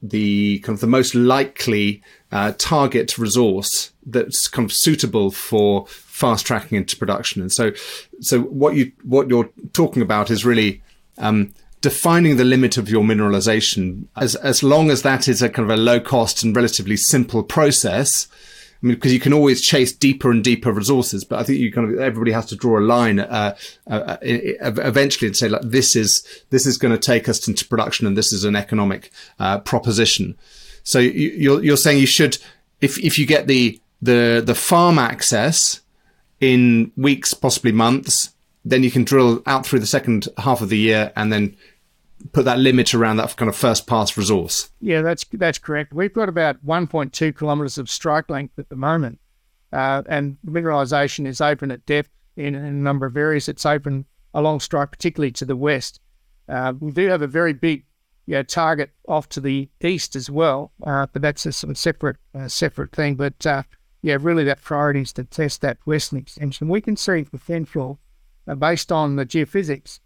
the 0.00 0.60
kind 0.60 0.76
of 0.76 0.80
the 0.80 0.86
most 0.86 1.12
likely 1.16 2.02
uh, 2.30 2.52
target 2.56 3.18
resource 3.18 3.92
that's 4.06 4.46
kind 4.46 4.64
of 4.70 4.72
suitable 4.72 5.32
for 5.32 5.88
fast 5.88 6.46
tracking 6.46 6.78
into 6.78 6.96
production. 6.96 7.42
And 7.42 7.50
so, 7.50 7.72
so 8.20 8.42
what 8.42 8.76
you 8.76 8.92
what 9.02 9.28
you're 9.28 9.50
talking 9.72 10.02
about 10.02 10.30
is 10.30 10.44
really 10.44 10.82
um, 11.18 11.52
defining 11.80 12.36
the 12.36 12.44
limit 12.44 12.78
of 12.78 12.88
your 12.88 13.02
mineralization. 13.02 14.06
As 14.14 14.36
as 14.36 14.62
long 14.62 14.88
as 14.88 15.02
that 15.02 15.26
is 15.26 15.42
a 15.42 15.48
kind 15.48 15.68
of 15.68 15.76
a 15.76 15.82
low 15.82 15.98
cost 15.98 16.44
and 16.44 16.54
relatively 16.54 16.96
simple 16.96 17.42
process, 17.42 18.28
mean, 18.86 18.94
because 18.96 19.12
you 19.12 19.20
can 19.20 19.32
always 19.32 19.62
chase 19.62 19.92
deeper 19.92 20.30
and 20.30 20.44
deeper 20.44 20.72
resources, 20.72 21.24
but 21.24 21.38
I 21.38 21.42
think 21.42 21.58
you 21.58 21.72
kind 21.72 21.92
of 21.92 21.98
everybody 21.98 22.32
has 22.32 22.46
to 22.46 22.56
draw 22.56 22.78
a 22.78 22.80
line 22.80 23.20
uh, 23.20 23.56
uh, 23.90 23.90
uh 23.90 24.18
eventually 24.22 25.28
and 25.28 25.36
say 25.36 25.48
like 25.48 25.62
this 25.62 25.96
is 25.96 26.26
this 26.50 26.66
is 26.66 26.78
going 26.78 26.92
to 26.92 26.98
take 26.98 27.28
us 27.28 27.48
into 27.48 27.66
production 27.66 28.06
and 28.06 28.16
this 28.16 28.32
is 28.32 28.44
an 28.44 28.56
economic 28.56 29.10
uh, 29.38 29.58
proposition. 29.60 30.36
So 30.82 30.98
you're 30.98 31.64
you're 31.64 31.76
saying 31.76 31.98
you 31.98 32.06
should 32.06 32.38
if 32.80 32.98
if 32.98 33.18
you 33.18 33.26
get 33.26 33.46
the 33.46 33.80
the 34.02 34.42
the 34.44 34.54
farm 34.54 34.98
access 34.98 35.80
in 36.40 36.92
weeks, 36.96 37.32
possibly 37.32 37.72
months, 37.72 38.34
then 38.64 38.82
you 38.82 38.90
can 38.90 39.04
drill 39.04 39.42
out 39.46 39.66
through 39.66 39.80
the 39.80 39.86
second 39.86 40.28
half 40.38 40.60
of 40.60 40.68
the 40.68 40.78
year 40.78 41.12
and 41.16 41.32
then 41.32 41.56
put 42.32 42.44
that 42.44 42.58
limit 42.58 42.94
around 42.94 43.16
that 43.16 43.36
kind 43.36 43.48
of 43.48 43.56
first 43.56 43.86
pass 43.86 44.16
resource. 44.16 44.70
Yeah, 44.80 45.02
that's 45.02 45.24
that's 45.32 45.58
correct. 45.58 45.92
We've 45.92 46.12
got 46.12 46.28
about 46.28 46.64
1.2 46.64 47.38
kilometres 47.38 47.78
of 47.78 47.90
strike 47.90 48.30
length 48.30 48.58
at 48.58 48.68
the 48.68 48.76
moment, 48.76 49.20
uh, 49.72 50.02
and 50.08 50.36
mineralisation 50.46 51.26
is 51.26 51.40
open 51.40 51.70
at 51.70 51.86
depth 51.86 52.10
in, 52.36 52.54
in, 52.54 52.64
a 52.64 52.70
number 52.70 53.06
of 53.06 53.16
areas. 53.16 53.48
It's 53.48 53.66
open 53.66 54.06
along 54.32 54.60
strike, 54.60 54.90
particularly 54.90 55.32
to 55.32 55.44
the 55.44 55.56
west. 55.56 56.00
Uh, 56.48 56.74
we 56.78 56.90
do 56.90 57.08
have 57.08 57.22
a 57.22 57.26
very 57.26 57.52
big 57.52 57.84
you 58.26 58.34
know, 58.34 58.42
target 58.42 58.90
off 59.06 59.28
to 59.30 59.40
the 59.40 59.68
east 59.82 60.16
as 60.16 60.30
well, 60.30 60.72
uh, 60.84 61.06
but 61.12 61.22
that's 61.22 61.46
a 61.46 61.52
sort 61.52 61.70
of 61.70 61.78
separate 61.78 62.16
uh, 62.34 62.48
separate 62.48 62.92
thing. 62.92 63.14
But 63.16 63.46
uh, 63.46 63.62
yeah, 64.02 64.16
really 64.20 64.44
that 64.44 64.62
priority 64.62 65.02
is 65.02 65.12
to 65.14 65.24
test 65.24 65.60
that 65.60 65.78
western 65.84 66.18
extension. 66.18 66.68
We 66.68 66.80
can 66.80 66.96
see 66.96 67.24
potential 67.24 67.98
uh, 68.46 68.54
based 68.54 68.90
on 68.90 69.16
the 69.16 69.26
geophysics 69.26 70.00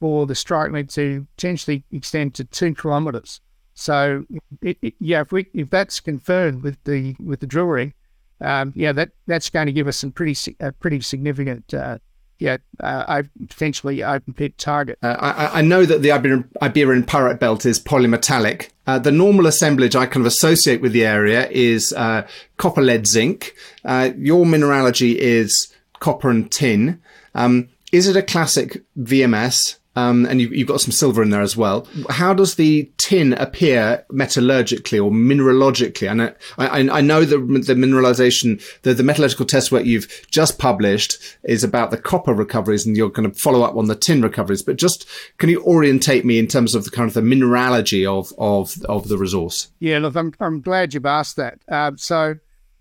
for 0.00 0.26
the 0.26 0.34
strike 0.34 0.72
length 0.72 0.94
to 0.94 1.26
potentially 1.36 1.84
extend 1.92 2.34
to 2.34 2.44
two 2.44 2.74
kilometres. 2.74 3.40
So, 3.74 4.24
it, 4.62 4.78
it, 4.82 4.94
yeah, 4.98 5.20
if 5.20 5.32
we 5.32 5.46
if 5.54 5.70
that's 5.70 6.00
confirmed 6.00 6.62
with 6.62 6.82
the 6.84 7.14
with 7.20 7.40
the 7.40 7.46
drill 7.46 7.66
rig, 7.66 7.94
um, 8.40 8.72
yeah, 8.74 8.92
that 8.92 9.10
that's 9.26 9.50
going 9.50 9.66
to 9.66 9.72
give 9.72 9.86
us 9.86 9.98
some 9.98 10.12
pretty 10.12 10.56
uh, 10.60 10.72
pretty 10.80 11.00
significant. 11.00 11.72
Uh, 11.72 11.98
yeah, 12.38 12.56
uh, 12.82 13.22
potentially 13.48 14.02
open 14.02 14.32
pit 14.32 14.56
target. 14.56 14.98
Uh, 15.02 15.14
I, 15.20 15.58
I, 15.58 15.60
know 15.60 15.84
that 15.84 16.00
the 16.00 16.10
Iberian, 16.10 16.48
Iberian 16.62 17.04
pyrite 17.04 17.38
belt 17.38 17.66
is 17.66 17.78
polymetallic. 17.78 18.70
Uh, 18.86 18.98
the 18.98 19.12
normal 19.12 19.46
assemblage 19.46 19.94
I 19.94 20.06
kind 20.06 20.24
of 20.24 20.26
associate 20.26 20.80
with 20.80 20.92
the 20.92 21.04
area 21.04 21.50
is 21.50 21.92
uh, 21.92 22.26
copper, 22.56 22.80
lead, 22.80 23.06
zinc. 23.06 23.54
Your 23.84 24.46
mineralogy 24.46 25.20
is 25.20 25.70
copper 25.98 26.30
and 26.30 26.50
tin. 26.50 27.02
Um, 27.34 27.68
is 27.92 28.08
it 28.08 28.16
a 28.16 28.22
classic 28.22 28.82
VMS? 28.98 29.76
Um, 29.96 30.24
and 30.26 30.40
you, 30.40 30.48
have 30.58 30.68
got 30.68 30.80
some 30.80 30.92
silver 30.92 31.20
in 31.20 31.30
there 31.30 31.40
as 31.40 31.56
well. 31.56 31.86
How 32.08 32.32
does 32.32 32.54
the 32.54 32.90
tin 32.96 33.32
appear 33.32 34.04
metallurgically 34.10 35.04
or 35.04 35.10
mineralogically? 35.10 36.08
And 36.08 36.22
I, 36.22 36.34
I, 36.58 36.98
I 36.98 37.00
know 37.00 37.24
the, 37.24 37.38
the 37.38 37.74
mineralization, 37.74 38.62
the, 38.82 38.94
the 38.94 39.02
metallurgical 39.02 39.46
test 39.46 39.72
work 39.72 39.84
you've 39.84 40.26
just 40.30 40.60
published 40.60 41.18
is 41.42 41.64
about 41.64 41.90
the 41.90 41.96
copper 41.96 42.32
recoveries 42.32 42.86
and 42.86 42.96
you're 42.96 43.10
going 43.10 43.28
to 43.28 43.36
follow 43.36 43.62
up 43.62 43.76
on 43.76 43.86
the 43.86 43.96
tin 43.96 44.22
recoveries. 44.22 44.62
But 44.62 44.76
just 44.76 45.08
can 45.38 45.48
you 45.48 45.60
orientate 45.64 46.24
me 46.24 46.38
in 46.38 46.46
terms 46.46 46.76
of 46.76 46.84
the 46.84 46.90
kind 46.90 47.08
of 47.08 47.14
the 47.14 47.22
mineralogy 47.22 48.06
of, 48.06 48.32
of, 48.38 48.80
of 48.88 49.08
the 49.08 49.18
resource? 49.18 49.72
Yeah, 49.80 49.98
look, 49.98 50.14
I'm, 50.14 50.32
I'm 50.38 50.60
glad 50.60 50.94
you've 50.94 51.04
asked 51.04 51.34
that. 51.36 51.58
Uh, 51.68 51.92
so, 51.96 52.36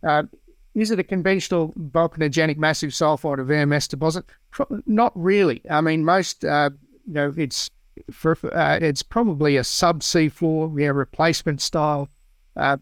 uh, 0.08 0.24
is 0.76 0.92
it 0.92 1.00
a 1.00 1.04
conventional 1.04 1.74
volcanogenic 1.74 2.58
massive 2.58 2.92
sulfide 2.92 3.40
or 3.40 3.46
VMS 3.46 3.90
deposit? 3.90 4.26
Not 4.86 5.12
really. 5.16 5.62
I 5.70 5.82
mean, 5.82 6.06
most 6.06 6.46
uh, 6.46 6.70
you 7.08 7.14
know, 7.14 7.34
it's 7.36 7.70
for 8.12 8.38
uh, 8.54 8.80
it's 8.82 9.04
probably 9.04 9.58
a 9.58 9.62
subsea 9.62 10.32
floor, 10.32 10.74
yeah, 10.80 10.88
replacement 10.88 11.62
style 11.62 12.10
uh, 12.56 12.78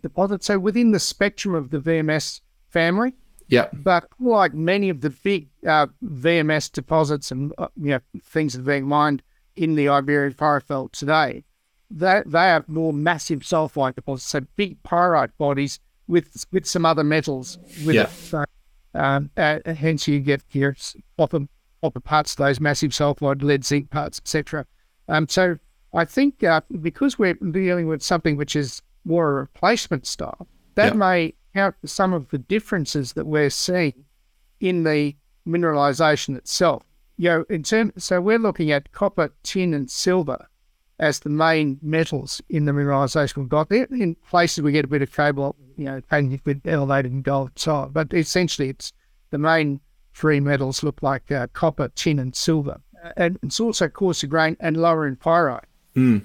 deposit. 0.00 0.44
So 0.44 0.58
within 0.58 0.92
the 0.92 1.00
spectrum 1.00 1.54
of 1.54 1.70
the 1.70 1.78
VMS 1.78 2.40
family. 2.68 3.14
Yeah. 3.48 3.68
But 3.72 4.08
like 4.18 4.54
many 4.54 4.88
of 4.88 5.02
the 5.02 5.10
big 5.10 5.48
uh, 5.66 5.88
VMS 6.02 6.72
deposits 6.72 7.30
and 7.30 7.52
uh, 7.58 7.68
you 7.76 7.90
know 7.90 8.00
things 8.22 8.54
that 8.54 8.60
are 8.60 8.64
being 8.64 8.86
mined 8.86 9.22
in 9.56 9.74
the 9.74 9.88
Iberian 9.88 10.32
Pyrite 10.32 10.66
Belt 10.66 10.92
today, 10.92 11.44
they 11.90 12.22
they 12.24 12.50
are 12.50 12.64
more 12.66 12.94
massive 12.94 13.40
sulfide 13.40 13.94
deposits, 13.94 14.30
so 14.30 14.40
big 14.56 14.82
pyrite 14.82 15.36
bodies 15.36 15.80
with 16.08 16.46
with 16.50 16.66
some 16.66 16.86
other 16.86 17.04
metals 17.04 17.58
with 17.84 17.96
yeah. 17.96 18.04
it. 18.04 18.10
So, 18.10 18.44
um, 18.94 19.30
uh, 19.36 19.58
hence 19.66 20.08
you 20.08 20.20
get 20.20 20.42
here 20.48 20.74
often 21.18 21.48
copper 21.82 22.00
parts, 22.00 22.34
those 22.36 22.60
massive 22.60 22.92
sulfide, 22.92 23.42
lead, 23.42 23.64
zinc 23.64 23.90
parts, 23.90 24.18
etc. 24.18 24.64
Um, 25.08 25.28
so 25.28 25.58
I 25.92 26.04
think 26.04 26.42
uh, 26.42 26.62
because 26.80 27.18
we're 27.18 27.34
dealing 27.34 27.88
with 27.88 28.02
something 28.02 28.36
which 28.36 28.56
is 28.56 28.80
more 29.04 29.30
a 29.30 29.34
replacement 29.34 30.06
style, 30.06 30.46
that 30.76 30.96
may 30.96 31.34
account 31.52 31.74
for 31.80 31.86
some 31.88 32.12
of 32.12 32.28
the 32.30 32.38
differences 32.38 33.12
that 33.14 33.26
we're 33.26 33.50
seeing 33.50 34.04
in 34.60 34.84
the 34.84 35.14
mineralization 35.46 36.36
itself. 36.36 36.82
You 37.18 37.28
know, 37.28 37.44
in 37.50 37.62
term, 37.62 37.92
so 37.98 38.20
we're 38.20 38.38
looking 38.38 38.70
at 38.72 38.92
copper, 38.92 39.32
tin, 39.42 39.74
and 39.74 39.90
silver 39.90 40.46
as 40.98 41.20
the 41.20 41.28
main 41.28 41.78
metals 41.82 42.40
in 42.48 42.64
the 42.64 42.72
mineralization 42.72 43.38
we've 43.38 43.48
got. 43.48 43.68
There 43.68 43.86
in 43.90 44.14
places 44.30 44.62
we 44.62 44.72
get 44.72 44.84
a 44.84 44.88
bit 44.88 45.02
of 45.02 45.12
cobalt, 45.12 45.56
you 45.76 45.84
know, 45.84 46.00
and 46.10 46.40
with 46.44 46.66
elevated 46.66 47.12
in 47.12 47.22
gold 47.22 47.58
side, 47.58 47.92
but 47.92 48.14
essentially 48.14 48.70
it's 48.70 48.92
the 49.30 49.38
main 49.38 49.80
three 50.14 50.40
metals 50.40 50.82
look 50.82 51.02
like 51.02 51.30
uh, 51.30 51.46
copper, 51.52 51.88
tin, 51.94 52.18
and 52.18 52.34
silver. 52.34 52.80
And 53.16 53.38
it's 53.42 53.58
also 53.58 53.88
coarser 53.88 54.26
grain 54.26 54.56
and 54.60 54.76
lower 54.76 55.06
in 55.06 55.16
pyrite. 55.16 55.64
Mm. 55.96 56.22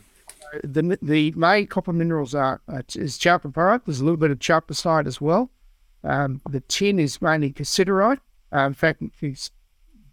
The, 0.64 0.98
the 1.02 1.32
main 1.32 1.68
copper 1.68 1.92
minerals 1.92 2.36
are 2.36 2.62
uh, 2.68 2.82
is 2.96 3.18
chalcopyrite. 3.18 3.54
pyrite. 3.54 3.86
There's 3.86 4.00
a 4.00 4.04
little 4.04 4.18
bit 4.18 4.32
of 4.32 4.40
chalcocite 4.40 5.08
as 5.08 5.20
well. 5.20 5.50
Um, 6.04 6.42
the 6.50 6.62
tin 6.62 7.00
is 7.00 7.22
mainly 7.22 7.52
cassiterite. 7.52 8.20
Uh, 8.54 8.60
in 8.60 8.74
fact, 8.74 9.02
it's 9.22 9.52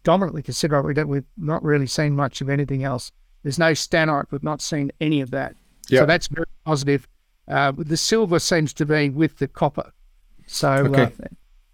dominantly 0.02 0.42
cassiterite. 0.42 0.84
We 0.84 0.94
don't, 0.94 1.08
we've 1.08 1.24
not 1.36 1.62
really 1.62 1.86
seen 1.86 2.16
much 2.16 2.40
of 2.40 2.48
anything 2.48 2.82
else. 2.82 3.12
There's 3.42 3.58
no 3.58 3.72
stannite. 3.72 4.26
We've 4.30 4.42
not 4.42 4.62
seen 4.62 4.90
any 5.00 5.20
of 5.20 5.30
that. 5.32 5.54
Yep. 5.88 6.00
So 6.00 6.06
that's 6.06 6.26
very 6.28 6.46
positive. 6.64 7.06
Uh, 7.46 7.72
the 7.76 7.96
silver 7.96 8.38
seems 8.38 8.72
to 8.72 8.86
be 8.86 9.10
with 9.10 9.38
the 9.38 9.46
copper. 9.46 9.92
So, 10.46 10.72
okay. 10.72 11.02
Uh, 11.02 11.26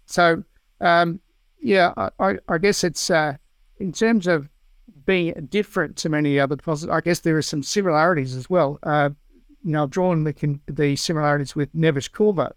so 0.05 0.43
um, 0.81 1.21
yeah, 1.61 1.93
I, 2.19 2.37
I 2.47 2.57
guess 2.57 2.83
it's 2.83 3.09
uh, 3.09 3.37
in 3.79 3.91
terms 3.91 4.27
of 4.27 4.49
being 5.05 5.33
different 5.49 5.95
to 5.97 6.09
many 6.09 6.39
other 6.39 6.55
deposits. 6.55 6.91
I 6.91 7.01
guess 7.01 7.19
there 7.19 7.37
are 7.37 7.41
some 7.41 7.63
similarities 7.63 8.35
as 8.35 8.49
well. 8.49 8.79
Uh, 8.83 9.09
you 9.63 9.71
know, 9.71 9.83
I've 9.83 9.89
drawn 9.89 10.23
the, 10.23 10.59
the 10.67 10.95
similarities 10.95 11.55
with 11.55 11.73
Neves-Corvo. 11.75 12.51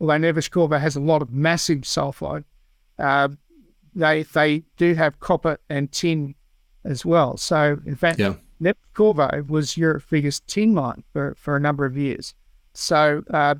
Although 0.00 0.14
Neves-Corvo 0.14 0.78
has 0.78 0.96
a 0.96 1.00
lot 1.00 1.22
of 1.22 1.32
massive 1.32 1.80
sulfide, 1.80 2.44
uh, 2.98 3.28
they 3.94 4.22
they 4.24 4.62
do 4.76 4.94
have 4.94 5.20
copper 5.20 5.58
and 5.70 5.90
tin 5.90 6.34
as 6.84 7.04
well. 7.04 7.36
So 7.36 7.78
in 7.86 7.96
fact, 7.96 8.18
yeah. 8.18 8.34
Neves-Corvo 8.60 9.44
was 9.48 9.76
Europe's 9.76 10.06
biggest 10.10 10.46
tin 10.46 10.74
mine 10.74 11.02
for, 11.12 11.34
for 11.36 11.56
a 11.56 11.60
number 11.60 11.84
of 11.84 11.96
years. 11.96 12.34
So 12.74 13.22
uh, 13.32 13.56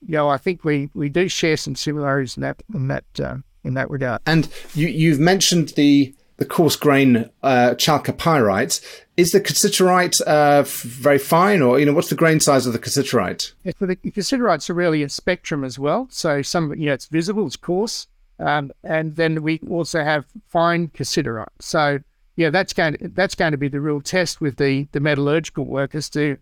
you 0.00 0.14
know, 0.14 0.28
I 0.28 0.36
think 0.36 0.64
we, 0.64 0.90
we 0.94 1.08
do 1.08 1.28
share 1.28 1.56
some 1.56 1.74
similarities 1.74 2.36
in 2.36 2.42
that 2.42 2.62
in 2.74 2.88
that 2.88 3.04
uh, 3.22 3.36
in 3.64 3.74
that 3.74 3.90
regard. 3.90 4.20
And 4.26 4.48
you, 4.74 4.88
you've 4.88 5.20
mentioned 5.20 5.70
the 5.70 6.14
the 6.38 6.44
coarse 6.44 6.76
grain 6.76 7.28
uh, 7.42 7.74
chalcopyrite. 7.76 8.80
Is 9.16 9.32
the 9.32 9.40
cassiterite 9.40 10.20
uh, 10.22 10.62
very 10.62 11.18
fine, 11.18 11.60
or 11.60 11.80
you 11.80 11.86
know, 11.86 11.92
what's 11.92 12.08
the 12.08 12.14
grain 12.14 12.38
size 12.38 12.66
of 12.66 12.72
the 12.72 12.78
cassiterite? 12.78 13.52
Yeah, 13.64 13.72
so 13.78 13.86
the 13.86 13.96
cassiterite's 13.96 14.70
are 14.70 14.74
really 14.74 15.02
a 15.02 15.08
spectrum 15.08 15.64
as 15.64 15.78
well. 15.78 16.06
So 16.10 16.40
some, 16.42 16.72
you 16.74 16.86
know, 16.86 16.92
it's 16.92 17.06
visible, 17.06 17.46
it's 17.46 17.56
coarse, 17.56 18.06
um, 18.38 18.70
and 18.84 19.16
then 19.16 19.42
we 19.42 19.60
also 19.68 20.04
have 20.04 20.24
fine 20.48 20.88
cassiterite. 20.88 21.48
So 21.58 21.98
yeah, 22.36 22.50
that's 22.50 22.72
going 22.72 22.94
to 22.94 23.08
that's 23.08 23.34
going 23.34 23.50
to 23.50 23.58
be 23.58 23.68
the 23.68 23.80
real 23.80 24.00
test 24.00 24.40
with 24.40 24.56
the 24.56 24.86
the 24.92 25.00
metallurgical 25.00 25.64
workers 25.64 26.08
to 26.10 26.38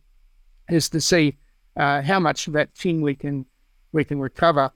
is 0.68 0.90
to 0.90 1.00
see 1.00 1.38
uh, 1.76 2.02
how 2.02 2.20
much 2.20 2.46
of 2.46 2.52
that 2.52 2.75
tin 2.75 3.00
we 3.00 3.14
can 3.14 3.46
we 3.92 4.04
can 4.04 4.20
recover 4.20 4.70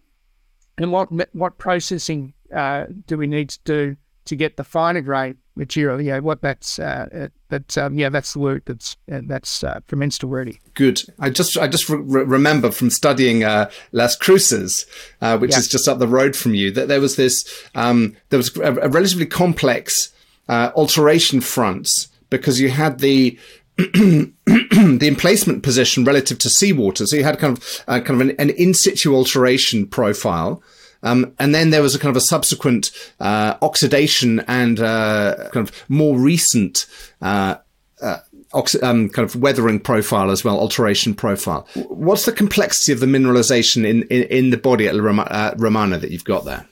and 0.80 0.92
what 0.92 1.08
what 1.34 1.58
processing 1.58 2.32
uh, 2.54 2.86
do 3.06 3.18
we 3.18 3.26
need 3.26 3.50
to 3.50 3.60
do 3.64 3.96
to 4.24 4.36
get 4.36 4.56
the 4.56 4.64
finer 4.64 5.02
grain 5.02 5.36
material? 5.56 6.00
Yeah, 6.00 6.20
what 6.20 6.40
that's 6.40 6.78
uh, 6.78 7.28
that 7.50 7.76
um, 7.76 7.98
yeah, 7.98 8.08
that's 8.08 8.32
the 8.32 8.38
work 8.38 8.64
that's 8.64 8.96
uh, 9.12 9.20
that's 9.24 9.62
uh, 9.62 9.80
commenced 9.86 10.24
already. 10.24 10.58
Good. 10.74 11.02
I 11.18 11.28
just 11.30 11.58
I 11.58 11.68
just 11.68 11.88
re- 11.88 12.24
remember 12.24 12.70
from 12.70 12.88
studying 12.90 13.44
uh, 13.44 13.70
Las 13.92 14.16
Cruces, 14.16 14.86
uh, 15.20 15.36
which 15.36 15.52
yeah. 15.52 15.58
is 15.58 15.68
just 15.68 15.86
up 15.86 15.98
the 15.98 16.08
road 16.08 16.34
from 16.34 16.54
you, 16.54 16.70
that 16.70 16.88
there 16.88 17.00
was 17.00 17.16
this 17.16 17.44
um, 17.74 18.16
there 18.30 18.38
was 18.38 18.56
a, 18.56 18.74
a 18.76 18.88
relatively 18.88 19.26
complex 19.26 20.12
uh, 20.48 20.72
alteration 20.74 21.40
fronts 21.42 22.08
because 22.30 22.60
you 22.60 22.70
had 22.70 23.00
the 23.00 23.38
the 24.44 25.08
emplacement 25.08 25.62
position 25.62 26.04
relative 26.04 26.38
to 26.38 26.50
seawater. 26.50 27.06
So 27.06 27.16
you 27.16 27.24
had 27.24 27.38
kind 27.38 27.56
of 27.56 27.84
uh, 27.88 28.00
kind 28.00 28.20
of 28.20 28.28
an, 28.28 28.36
an 28.38 28.50
in 28.50 28.74
situ 28.74 29.14
alteration 29.14 29.86
profile. 29.86 30.62
Um, 31.02 31.34
and 31.38 31.54
then 31.54 31.70
there 31.70 31.80
was 31.80 31.94
a 31.94 31.98
kind 31.98 32.10
of 32.10 32.16
a 32.16 32.24
subsequent 32.24 32.90
uh, 33.20 33.56
oxidation 33.62 34.40
and 34.40 34.80
uh, 34.80 35.48
kind 35.50 35.66
of 35.66 35.84
more 35.88 36.18
recent 36.18 36.86
uh, 37.22 37.56
uh, 38.02 38.18
oxi- 38.52 38.82
um, 38.82 39.08
kind 39.08 39.26
of 39.26 39.34
weathering 39.36 39.80
profile 39.80 40.30
as 40.30 40.44
well, 40.44 40.58
alteration 40.58 41.14
profile. 41.14 41.66
What's 41.88 42.26
the 42.26 42.32
complexity 42.32 42.92
of 42.92 43.00
the 43.00 43.06
mineralization 43.06 43.86
in, 43.86 44.02
in, 44.04 44.24
in 44.24 44.50
the 44.50 44.58
body 44.58 44.88
at 44.88 44.94
Rom- 44.94 45.26
Romana 45.56 45.96
that 45.96 46.10
you've 46.10 46.24
got 46.24 46.44
there? 46.44 46.66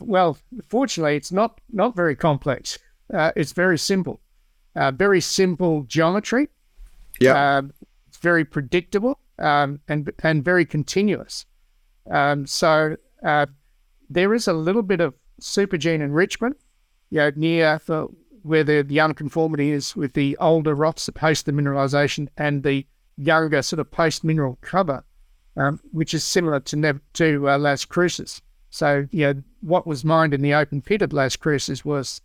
well, 0.00 0.38
fortunately, 0.68 1.16
it's 1.16 1.32
not 1.32 1.60
not 1.70 1.94
very 1.94 2.16
complex. 2.16 2.78
it's 3.10 3.52
very 3.52 3.76
simple 3.76 4.20
uh, 4.76 4.90
very 4.92 5.20
simple 5.20 5.82
geometry. 5.88 6.48
Yeah. 7.20 7.58
Uh, 7.58 7.62
it's 8.08 8.18
very 8.18 8.44
predictable 8.44 9.18
um, 9.38 9.80
and 9.88 10.12
and 10.22 10.44
very 10.44 10.64
continuous. 10.64 11.46
Um, 12.10 12.46
so 12.46 12.96
uh, 13.24 13.46
there 14.08 14.34
is 14.34 14.46
a 14.46 14.52
little 14.52 14.82
bit 14.82 15.00
of 15.00 15.14
supergene 15.40 16.00
enrichment, 16.00 16.56
you 17.10 17.18
know, 17.18 17.32
near 17.34 17.80
the, 17.86 18.06
where 18.42 18.64
the, 18.64 18.82
the 18.82 19.00
unconformity 19.00 19.72
is 19.72 19.96
with 19.96 20.12
the 20.12 20.36
older 20.38 20.74
rocks 20.74 21.06
that 21.06 21.18
host 21.18 21.46
the 21.46 21.52
mineralization 21.52 22.28
and 22.36 22.62
the 22.62 22.86
younger 23.16 23.62
sort 23.62 23.80
of 23.80 23.90
post-mineral 23.90 24.58
cover, 24.60 25.04
um, 25.56 25.80
which 25.92 26.14
is 26.14 26.22
similar 26.22 26.60
to 26.60 27.00
to 27.14 27.48
uh, 27.50 27.58
Las 27.58 27.84
Cruces. 27.84 28.40
So, 28.70 29.08
you 29.10 29.26
know, 29.26 29.42
what 29.62 29.86
was 29.86 30.04
mined 30.04 30.34
in 30.34 30.42
the 30.42 30.54
open 30.54 30.82
pit 30.82 31.02
at 31.02 31.12
Las 31.12 31.34
Cruces 31.34 31.84
was 31.84 32.20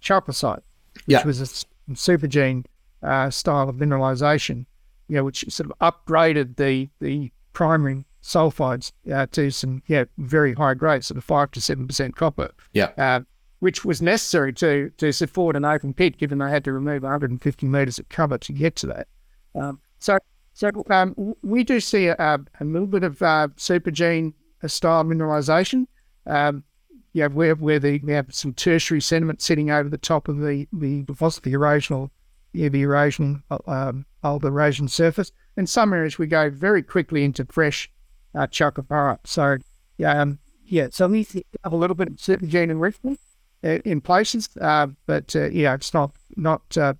chalcocite, 0.00 0.62
which 0.94 1.04
yeah. 1.06 1.24
was 1.24 1.64
a 1.88 1.92
supergene 1.92 2.64
uh, 3.02 3.30
style 3.30 3.68
of 3.68 3.76
mineralization, 3.76 4.66
you 5.08 5.16
know, 5.16 5.24
which 5.24 5.44
sort 5.48 5.70
of 5.70 5.78
upgraded 5.78 6.56
the 6.56 6.88
the 7.00 7.30
primary 7.52 8.04
sulfides 8.22 8.92
uh, 9.12 9.26
to 9.32 9.50
some 9.50 9.82
yeah 9.86 10.04
very 10.18 10.54
high 10.54 10.74
grades, 10.74 11.06
sort 11.06 11.18
of 11.18 11.24
five 11.24 11.50
to 11.52 11.60
seven 11.60 11.86
percent 11.86 12.16
copper. 12.16 12.52
Yeah. 12.72 12.90
Uh, 12.98 13.20
which 13.60 13.84
was 13.84 14.02
necessary 14.02 14.52
to 14.52 14.90
to 14.98 15.12
support 15.12 15.56
an 15.56 15.64
open 15.64 15.94
pit, 15.94 16.18
given 16.18 16.38
they 16.38 16.50
had 16.50 16.64
to 16.64 16.72
remove 16.72 17.02
150 17.02 17.66
meters 17.66 17.98
of 17.98 18.08
cover 18.08 18.38
to 18.38 18.52
get 18.52 18.76
to 18.76 18.86
that. 18.88 19.08
Um, 19.54 19.80
so 19.98 20.18
so 20.52 20.70
um, 20.90 21.34
we 21.42 21.64
do 21.64 21.80
see 21.80 22.06
a, 22.06 22.16
a 22.18 22.64
little 22.64 22.86
bit 22.86 23.04
of 23.04 23.20
uh, 23.22 23.48
supergene 23.56 24.32
style 24.66 25.04
mineralization. 25.04 25.86
Um, 26.26 26.64
you 27.16 27.22
know, 27.22 27.30
where, 27.30 27.54
where 27.54 27.78
the, 27.78 27.98
we 28.04 28.12
have 28.12 28.26
some 28.34 28.52
tertiary 28.52 29.00
sediment 29.00 29.40
sitting 29.40 29.70
over 29.70 29.88
the 29.88 29.96
top 29.96 30.28
of 30.28 30.36
the, 30.36 30.68
the 30.70 31.02
the 31.06 31.14
erosional, 31.14 32.10
yeah, 32.52 32.68
the 32.68 32.82
erosion, 32.82 33.42
um, 33.66 34.04
of 34.22 34.42
the 34.42 34.48
erosion 34.48 34.86
surface. 34.86 35.32
In 35.56 35.66
some 35.66 35.94
areas, 35.94 36.18
we 36.18 36.26
go 36.26 36.50
very 36.50 36.82
quickly 36.82 37.24
into 37.24 37.46
fresh 37.46 37.90
uh, 38.34 38.46
chalcopyrite. 38.48 39.26
So, 39.26 39.56
um, 40.04 40.40
yeah, 40.66 40.88
so 40.90 41.08
we 41.08 41.26
have 41.64 41.72
a 41.72 41.76
little 41.76 41.96
bit 41.96 42.08
of 42.08 42.16
supergene 42.16 42.68
enrichment 42.68 43.18
uh, 43.64 43.78
in 43.86 44.02
places, 44.02 44.50
uh, 44.60 44.88
but 45.06 45.34
uh, 45.34 45.48
yeah, 45.48 45.72
it's 45.72 45.94
not 45.94 46.10
not 46.36 46.76
uh, 46.76 46.92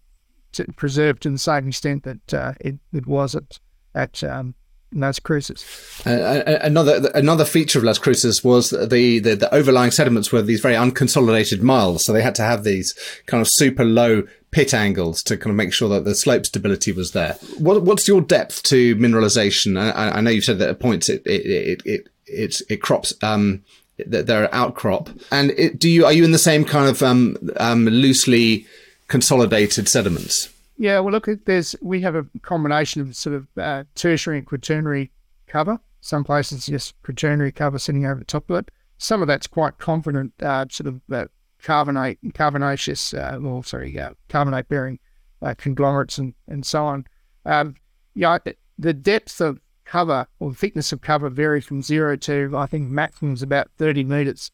preserved 0.76 1.24
to 1.24 1.30
the 1.30 1.36
same 1.36 1.68
extent 1.68 2.04
that 2.04 2.32
uh, 2.32 2.54
it, 2.60 2.76
it 2.94 3.06
was 3.06 3.34
at 3.34 3.60
at 3.94 4.24
um, 4.24 4.54
Las 4.96 5.18
Cruces. 5.18 5.64
Uh, 6.06 6.58
another 6.62 7.10
another 7.14 7.44
feature 7.44 7.78
of 7.78 7.84
Las 7.84 7.98
Cruces 7.98 8.42
was 8.42 8.70
the, 8.70 9.18
the, 9.18 9.34
the 9.34 9.54
overlying 9.54 9.90
sediments 9.90 10.32
were 10.32 10.42
these 10.42 10.60
very 10.60 10.74
unconsolidated 10.74 11.60
marls, 11.60 12.04
so 12.04 12.12
they 12.12 12.22
had 12.22 12.34
to 12.36 12.42
have 12.42 12.64
these 12.64 12.94
kind 13.26 13.40
of 13.40 13.48
super 13.48 13.84
low 13.84 14.24
pit 14.50 14.72
angles 14.72 15.22
to 15.24 15.36
kind 15.36 15.50
of 15.50 15.56
make 15.56 15.72
sure 15.72 15.88
that 15.90 16.04
the 16.04 16.14
slope 16.14 16.46
stability 16.46 16.92
was 16.92 17.12
there. 17.12 17.34
What, 17.58 17.82
what's 17.82 18.08
your 18.08 18.22
depth 18.22 18.62
to 18.64 18.96
mineralization? 18.96 19.78
I, 19.78 20.10
I 20.10 20.20
know 20.20 20.30
you've 20.30 20.44
said 20.44 20.58
that 20.58 20.70
at 20.70 20.80
points 20.80 21.08
it 21.08 21.22
it 21.26 21.82
it 21.84 22.08
it, 22.26 22.62
it, 22.68 22.82
crops. 22.82 23.12
Um, 23.22 23.62
there 23.98 24.44
are 24.44 24.54
outcrop, 24.54 25.10
and 25.30 25.50
it, 25.52 25.78
do 25.78 25.88
you 25.88 26.04
are 26.04 26.12
you 26.12 26.24
in 26.24 26.32
the 26.32 26.38
same 26.38 26.64
kind 26.64 26.88
of 26.88 27.02
um, 27.02 27.36
um, 27.58 27.84
loosely 27.84 28.66
consolidated 29.08 29.88
sediments? 29.88 30.48
Yeah, 30.78 31.00
well, 31.00 31.12
look, 31.12 31.28
there's 31.46 31.74
we 31.80 32.02
have 32.02 32.14
a 32.14 32.26
combination 32.42 33.00
of 33.00 33.16
sort 33.16 33.34
of 33.34 33.48
uh, 33.56 33.84
tertiary 33.94 34.38
and 34.38 34.46
quaternary 34.46 35.10
cover. 35.46 35.78
Some 36.00 36.24
places 36.24 36.66
just 36.66 37.00
quaternary 37.02 37.52
cover 37.52 37.78
sitting 37.78 38.04
over 38.06 38.18
the 38.18 38.24
top 38.24 38.50
of 38.50 38.56
it. 38.56 38.70
Some 38.98 39.22
of 39.22 39.28
that's 39.28 39.46
quite 39.46 39.78
confident, 39.78 40.32
uh, 40.42 40.66
sort 40.70 40.88
of 40.88 41.00
uh, 41.10 41.26
carbonate, 41.62 42.18
carbonaceous, 42.34 43.14
uh, 43.14 43.38
or 43.42 43.64
sorry, 43.64 43.98
uh, 43.98 44.10
carbonate 44.28 44.68
bearing 44.68 44.98
uh, 45.42 45.54
conglomerates 45.56 46.18
and, 46.18 46.34
and 46.46 46.64
so 46.64 46.84
on. 46.84 47.06
Um, 47.44 47.76
yeah, 48.14 48.38
the 48.78 48.92
depth 48.92 49.40
of 49.40 49.60
cover 49.84 50.26
or 50.40 50.52
thickness 50.52 50.92
of 50.92 51.00
cover 51.00 51.30
varies 51.30 51.64
from 51.64 51.80
zero 51.80 52.16
to 52.16 52.52
I 52.56 52.66
think 52.66 52.88
maximum 52.90 53.34
is 53.34 53.42
about 53.42 53.70
30 53.78 54.04
meters 54.04 54.50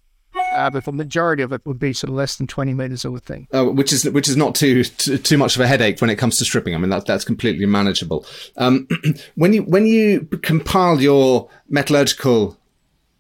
uh, 0.53 0.71
but 0.71 0.85
the 0.85 0.93
majority 0.93 1.43
of 1.43 1.53
it 1.53 1.65
would 1.65 1.79
be 1.79 1.93
sort 1.93 2.11
of 2.11 2.17
less 2.17 2.37
than 2.37 2.47
20 2.47 2.75
meters, 2.75 3.05
I 3.05 3.09
would 3.09 3.25
think. 3.25 3.49
Uh, 3.53 3.65
which 3.65 3.93
is 3.93 4.05
which 4.11 4.29
is 4.29 4.37
not 4.37 4.55
too, 4.55 4.85
too, 4.85 5.19
too 5.19 5.39
much 5.39 5.57
of 5.57 5.63
a 5.63 5.67
headache 5.67 6.01
when 6.01 6.11
it 6.11 6.17
comes 6.17 6.39
to 6.39 6.45
stripping. 6.45 6.75
I 6.75 6.79
mean 6.79 6.91
that 6.91 7.07
that's 7.07 7.25
completely 7.25 7.67
manageable. 7.67 8.27
Um, 8.57 8.89
when 9.35 9.53
you 9.53 9.63
when 9.63 9.87
you 9.87 10.27
compile 10.43 11.01
your 11.01 11.49
metallurgical 11.69 12.59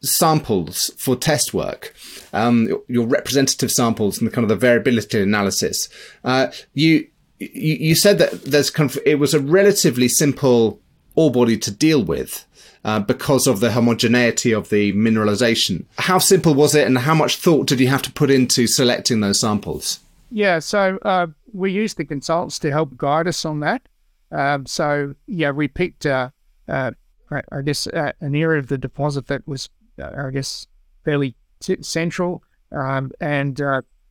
samples 0.01 0.91
for 0.99 1.17
test 1.17 1.55
work, 1.55 1.95
um, 2.33 2.69
your 2.89 3.07
representative 3.07 3.71
samples 3.71 4.19
and 4.19 4.27
the 4.27 4.33
kind 4.33 4.45
of 4.45 4.49
the 4.49 4.57
variability 4.57 5.21
analysis, 5.21 5.89
uh, 6.25 6.49
you, 6.75 7.07
you 7.39 7.75
you 7.77 7.95
said 7.95 8.19
that 8.19 8.45
there's 8.45 8.71
kind 8.71 8.91
of 8.91 8.99
it 9.07 9.17
was 9.17 9.35
a 9.35 9.41
relatively 9.41 10.09
simple 10.09 10.81
ore 11.15 11.31
body 11.31 11.57
to 11.59 11.71
deal 11.71 12.03
with 12.03 12.47
uh, 12.85 13.01
because 13.01 13.47
of 13.47 13.61
the 13.61 13.73
homogeneity 13.73 14.53
of 14.53 14.69
the 14.69 14.93
mineralization. 14.93 15.85
How 15.99 16.19
simple 16.19 16.55
was 16.55 16.75
it, 16.75 16.87
and 16.87 16.99
how 16.99 17.15
much 17.15 17.37
thought 17.37 17.67
did 17.67 17.81
you 17.81 17.89
have 17.89 18.03
to 18.03 18.13
put 18.13 18.31
into 18.31 18.67
selecting 18.67 19.21
those 19.21 19.41
samples? 19.41 20.01
Yeah, 20.31 20.59
so 20.59 20.99
uh, 21.03 21.29
we 21.53 21.73
used 21.73 21.97
the 21.97 22.05
consultants 22.05 22.59
to 22.61 22.71
help 22.71 22.97
guide 22.97 23.29
us 23.29 23.45
on 23.45 23.61
that. 23.61 23.89
Um, 24.31 24.67
so 24.67 25.15
yeah, 25.27 25.51
we 25.51 25.69
picked, 25.69 26.07
uh, 26.07 26.31
uh 26.69 26.93
I 27.31 27.63
guess, 27.63 27.87
uh, 27.87 28.13
an 28.21 28.35
area 28.35 28.59
of 28.59 28.69
the 28.69 28.79
deposit 28.79 29.27
that 29.29 29.47
was, 29.47 29.69
I 30.03 30.31
guess, 30.31 30.67
fairly 31.05 31.35
t- 31.61 31.83
central, 31.83 32.43
um, 32.73 33.13
and 33.21 33.61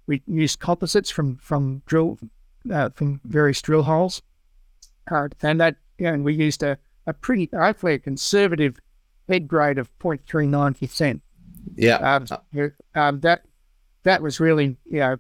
we 0.08 0.22
used 0.28 0.60
composites 0.60 1.10
from 1.10 1.38
from 1.38 1.82
drill 1.86 2.18
from 2.96 3.22
various 3.24 3.62
drill 3.62 3.84
holes, 3.84 4.22
and 5.08 5.60
that 5.60 5.76
yeah, 6.00 6.14
and 6.14 6.24
we 6.24 6.34
used 6.34 6.64
a 6.64 6.78
a 7.12 7.14
pretty, 7.14 7.50
hopefully, 7.54 7.94
a 7.94 8.00
conservative 8.00 8.80
head 9.28 9.48
grade 9.48 9.78
of 9.78 9.90
0.39%. 10.00 11.22
Yeah. 11.76 11.98
Um, 11.98 12.72
um, 12.96 13.20
that 13.20 13.44
that 14.04 14.22
was 14.22 14.40
really, 14.40 14.78
you 14.86 15.00
know, 15.00 15.18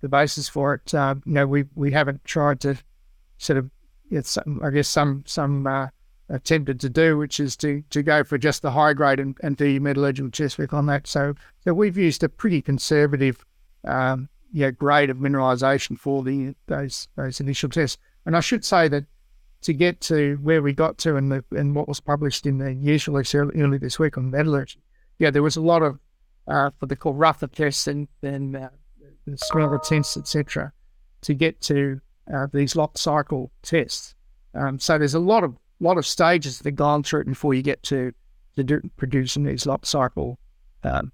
the 0.00 0.08
basis 0.08 0.48
for 0.48 0.74
it. 0.74 0.94
Um, 0.94 1.22
you 1.26 1.32
know, 1.32 1.46
we 1.46 1.64
we 1.74 1.90
haven't 1.90 2.24
tried 2.24 2.60
to 2.60 2.76
sort 3.38 3.58
of, 3.58 3.70
it's 4.10 4.38
I 4.38 4.70
guess 4.70 4.88
some 4.88 5.24
some 5.26 5.66
uh, 5.66 5.88
attempted 6.28 6.80
to 6.80 6.88
do, 6.88 7.18
which 7.18 7.40
is 7.40 7.56
to 7.58 7.82
to 7.90 8.02
go 8.02 8.24
for 8.24 8.38
just 8.38 8.62
the 8.62 8.70
high 8.70 8.92
grade 8.92 9.20
and, 9.20 9.36
and 9.42 9.56
do 9.56 9.66
your 9.66 9.82
metallurgical 9.82 10.30
test 10.30 10.58
work 10.58 10.72
on 10.72 10.86
that. 10.86 11.06
So 11.06 11.34
so 11.64 11.74
we've 11.74 11.98
used 11.98 12.22
a 12.22 12.28
pretty 12.28 12.62
conservative, 12.62 13.44
um, 13.84 14.28
yeah, 14.52 14.70
grade 14.70 15.10
of 15.10 15.18
mineralization 15.18 15.98
for 15.98 16.22
the 16.22 16.54
those 16.66 17.08
those 17.16 17.40
initial 17.40 17.68
tests. 17.68 17.98
And 18.26 18.36
I 18.36 18.40
should 18.40 18.64
say 18.64 18.88
that 18.88 19.04
to 19.62 19.72
get 19.72 20.00
to 20.00 20.38
where 20.42 20.62
we 20.62 20.72
got 20.72 20.98
to 20.98 21.16
and 21.16 21.30
the 21.30 21.44
and 21.50 21.74
what 21.74 21.88
was 21.88 22.00
published 22.00 22.46
in 22.46 22.58
the 22.58 22.74
release 23.06 23.34
early, 23.34 23.78
this 23.78 23.98
week 23.98 24.16
on 24.16 24.30
metallurgy. 24.30 24.80
Yeah, 25.18 25.30
there 25.30 25.42
was 25.42 25.56
a 25.56 25.60
lot 25.60 25.82
of 25.82 25.98
uh, 26.48 26.70
what 26.78 26.88
they 26.88 26.96
call 26.96 27.14
rougher 27.14 27.46
tests 27.46 27.86
and 27.86 28.08
then 28.22 28.56
uh, 28.56 28.70
the 29.26 29.36
smaller 29.36 29.78
tests, 29.78 30.16
etc., 30.16 30.72
to 31.22 31.34
get 31.34 31.60
to 31.62 32.00
uh, 32.32 32.46
these 32.52 32.74
lock 32.74 32.96
cycle 32.96 33.50
tests. 33.62 34.14
Um, 34.54 34.78
so 34.78 34.98
there's 34.98 35.14
a 35.14 35.20
lot 35.20 35.44
of 35.44 35.56
lot 35.80 35.98
of 35.98 36.06
stages 36.06 36.58
that 36.58 36.66
have 36.66 36.76
gone 36.76 37.02
through 37.02 37.22
it 37.22 37.26
before 37.26 37.54
you 37.54 37.62
get 37.62 37.82
to 37.84 38.12
to 38.56 38.64
do, 38.64 38.80
producing 38.96 39.44
these 39.44 39.66
lock 39.66 39.86
cycle 39.86 40.38
um, 40.82 41.12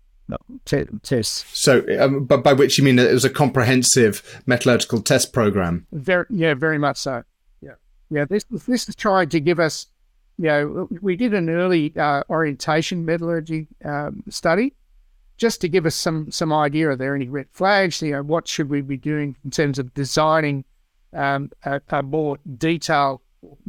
t- 0.64 0.85
tests. 1.02 1.44
So, 1.52 1.85
um, 1.98 2.24
but 2.24 2.42
by 2.42 2.52
which 2.52 2.78
you 2.78 2.85
mean 2.85 2.96
that 2.96 3.11
it 3.11 3.14
was 3.14 3.24
a 3.24 3.30
comprehensive 3.30 4.42
metallurgical 4.46 5.02
test 5.02 5.32
program? 5.32 5.87
Very, 5.92 6.26
yeah, 6.30 6.54
very 6.54 6.78
much 6.78 6.96
so. 6.96 7.24
Yeah, 8.10 8.24
this 8.24 8.44
this 8.44 8.88
is 8.88 8.94
trying 8.94 9.28
to 9.30 9.40
give 9.40 9.58
us, 9.58 9.86
you 10.38 10.46
know, 10.46 10.88
we 11.00 11.16
did 11.16 11.34
an 11.34 11.50
early 11.50 11.92
uh, 11.96 12.22
orientation 12.30 13.04
metallurgy 13.04 13.66
um, 13.84 14.22
study, 14.28 14.74
just 15.36 15.60
to 15.62 15.68
give 15.68 15.86
us 15.86 15.94
some 15.94 16.30
some 16.30 16.52
idea. 16.52 16.90
Are 16.90 16.96
there 16.96 17.14
any 17.14 17.28
red 17.28 17.48
flags? 17.50 18.00
You 18.02 18.12
know, 18.12 18.22
what 18.22 18.46
should 18.46 18.70
we 18.70 18.80
be 18.80 18.96
doing 18.96 19.36
in 19.44 19.50
terms 19.50 19.78
of 19.78 19.92
designing 19.94 20.64
um, 21.12 21.50
a, 21.64 21.80
a, 21.90 22.02
more 22.02 22.38
detailed 22.58 23.20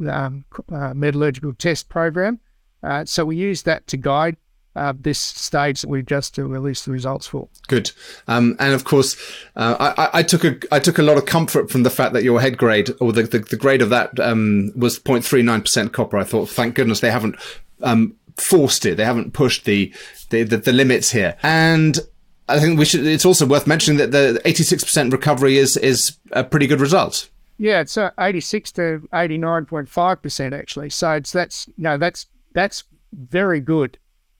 um, 0.07 0.45
uh, 0.71 0.93
metallurgical 0.93 1.53
test 1.53 1.89
program? 1.89 2.39
Uh, 2.83 3.05
so 3.05 3.25
we 3.25 3.35
use 3.37 3.63
that 3.63 3.87
to 3.87 3.97
guide 3.97 4.37
uh, 4.77 4.93
this 4.97 5.19
stage 5.19 5.81
that 5.81 5.89
we've 5.89 6.05
just 6.05 6.37
released 6.37 6.85
the 6.85 6.91
results 6.91 7.27
for. 7.27 7.47
Good, 7.67 7.91
um, 8.27 8.55
and 8.59 8.73
of 8.73 8.83
course, 8.83 9.17
uh, 9.55 9.93
I, 9.97 10.19
I, 10.19 10.23
took 10.23 10.43
a 10.43 10.57
I 10.71 10.79
took 10.79 10.97
a 10.97 11.03
lot 11.03 11.17
of 11.17 11.25
comfort 11.25 11.69
from 11.69 11.83
the 11.83 11.89
fact 11.89 12.13
that 12.13 12.23
your 12.23 12.39
head 12.39 12.57
grade 12.57 12.89
or 12.99 13.11
the 13.11 13.23
the, 13.23 13.39
the 13.39 13.57
grade 13.57 13.81
of 13.81 13.89
that 13.89 14.19
um, 14.19 14.71
was 14.75 14.99
0.39 14.99 15.61
percent 15.61 15.93
copper. 15.93 16.17
I 16.17 16.23
thought, 16.23 16.49
thank 16.49 16.75
goodness 16.75 16.99
they 16.99 17.11
haven't 17.11 17.35
um, 17.81 18.15
forced 18.37 18.85
it. 18.85 18.95
They 18.97 19.05
haven't 19.05 19.33
pushed 19.33 19.65
the 19.65 19.93
the, 20.29 20.43
the, 20.43 20.57
the 20.57 20.73
limits 20.73 21.11
here, 21.11 21.37
and 21.43 21.99
I 22.49 22.59
think 22.59 22.79
we 22.79 22.85
should. 22.85 23.05
It's 23.05 23.25
also 23.25 23.45
worth 23.45 23.67
mentioning 23.67 23.97
that 23.97 24.11
the 24.11 24.41
86% 24.45 25.11
recovery 25.11 25.57
is 25.57 25.77
is 25.77 26.17
a 26.31 26.43
pretty 26.43 26.67
good 26.67 26.79
result. 26.79 27.29
Yeah, 27.57 27.81
it's 27.81 27.97
uh, 27.97 28.11
86 28.19 28.71
to 28.73 29.07
89.5 29.11 30.21
percent 30.21 30.53
actually. 30.53 30.89
So 30.89 31.13
it's 31.13 31.31
that's 31.31 31.67
you 31.67 31.83
know 31.83 31.97
that's 31.97 32.27
that's 32.53 32.83
very 33.13 33.59
good 33.59 33.97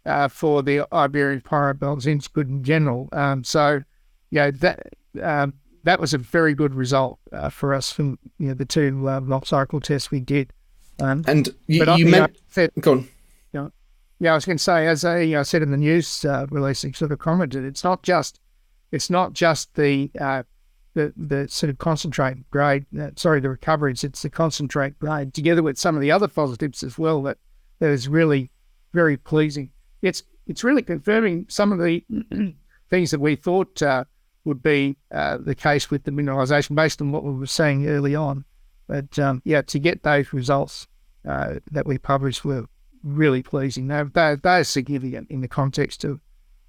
uh, 0.08 0.28
for 0.28 0.64
the 0.64 0.88
Iberian 0.92 1.42
pyrite 1.42 1.80
belts 1.80 2.06
in 2.06 2.20
good 2.34 2.48
in 2.48 2.64
general. 2.64 3.10
Um, 3.12 3.44
so, 3.44 3.82
yeah, 4.32 4.52
that 4.52 4.94
um, 5.22 5.54
that 5.84 6.00
was 6.00 6.14
a 6.14 6.18
very 6.18 6.54
good 6.54 6.74
result 6.74 7.20
uh, 7.32 7.50
for 7.50 7.74
us 7.74 7.92
from 7.92 8.18
you 8.38 8.50
know 8.50 8.54
the 8.54 8.66
two 8.66 9.08
uh, 9.08 9.22
lock 9.22 9.46
cycle 9.46 9.80
tests 9.80 10.10
we 10.10 10.20
did. 10.20 10.52
Um, 11.00 11.24
and 11.28 11.50
you, 11.68 11.86
you 11.96 12.08
meant 12.08 12.38
go 12.82 12.94
on. 12.94 12.98
You 13.54 13.60
know, 13.60 13.72
yeah, 14.20 14.32
I 14.32 14.36
was 14.36 14.46
going 14.46 14.58
to 14.58 14.64
say, 14.64 14.88
as 14.88 15.06
I, 15.06 15.20
I 15.20 15.44
said 15.44 15.62
in 15.62 15.72
the 15.72 15.78
news 15.78 16.26
uh, 16.26 16.48
release, 16.50 16.82
sort 16.82 17.12
of 17.12 17.20
commented, 17.20 17.64
it's 17.64 17.84
not 17.84 18.02
just 18.02 18.40
it's 18.92 19.10
not 19.10 19.34
just 19.34 19.76
the 19.76 20.10
uh, 20.20 20.44
the 20.94 21.14
the 21.16 21.48
sort 21.48 21.70
of 21.70 21.78
concentrate 21.78 22.50
grade. 22.50 22.86
Uh, 23.00 23.12
sorry, 23.16 23.40
the 23.40 23.50
recoveries. 23.50 24.04
It's 24.04 24.22
the 24.22 24.30
concentrate 24.30 24.98
grade 25.00 25.34
together 25.34 25.62
with 25.62 25.78
some 25.78 25.96
of 25.96 26.02
the 26.02 26.12
other 26.12 26.28
positives 26.28 26.82
as 26.84 26.98
well 26.98 27.22
that 27.24 27.38
that 27.80 27.90
is 27.90 28.08
really 28.08 28.52
very 28.94 29.18
pleasing 29.18 29.70
it's 30.02 30.24
it's 30.46 30.64
really 30.64 30.82
confirming 30.82 31.46
some 31.50 31.72
of 31.72 31.80
the 31.80 32.04
things 32.90 33.12
that 33.12 33.20
we 33.20 33.36
thought 33.36 33.82
uh, 33.82 34.06
would 34.46 34.64
be 34.64 34.98
uh, 35.12 35.38
the 35.38 35.56
case 35.56 35.92
with 35.92 36.04
the 36.04 36.12
mineralisation 36.12 36.76
based 36.76 37.02
on 37.02 37.12
what 37.12 37.24
we 37.24 37.32
were 37.32 37.46
saying 37.46 37.88
early 37.88 38.16
on. 38.16 38.46
But 38.88 39.20
um, 39.20 39.42
yeah, 39.44 39.62
to 39.64 39.80
get 39.80 40.04
those 40.04 40.32
results 40.32 40.88
uh, 41.28 41.56
that 41.72 41.86
we 41.86 41.98
published 41.98 42.46
were 42.46 42.66
really 43.04 43.44
pleasing. 43.44 43.88
They're, 43.88 44.06
they're, 44.06 44.38
they're 44.38 44.64
significant 44.64 45.30
in 45.30 45.42
the 45.42 45.48
context 45.48 46.04
of 46.04 46.22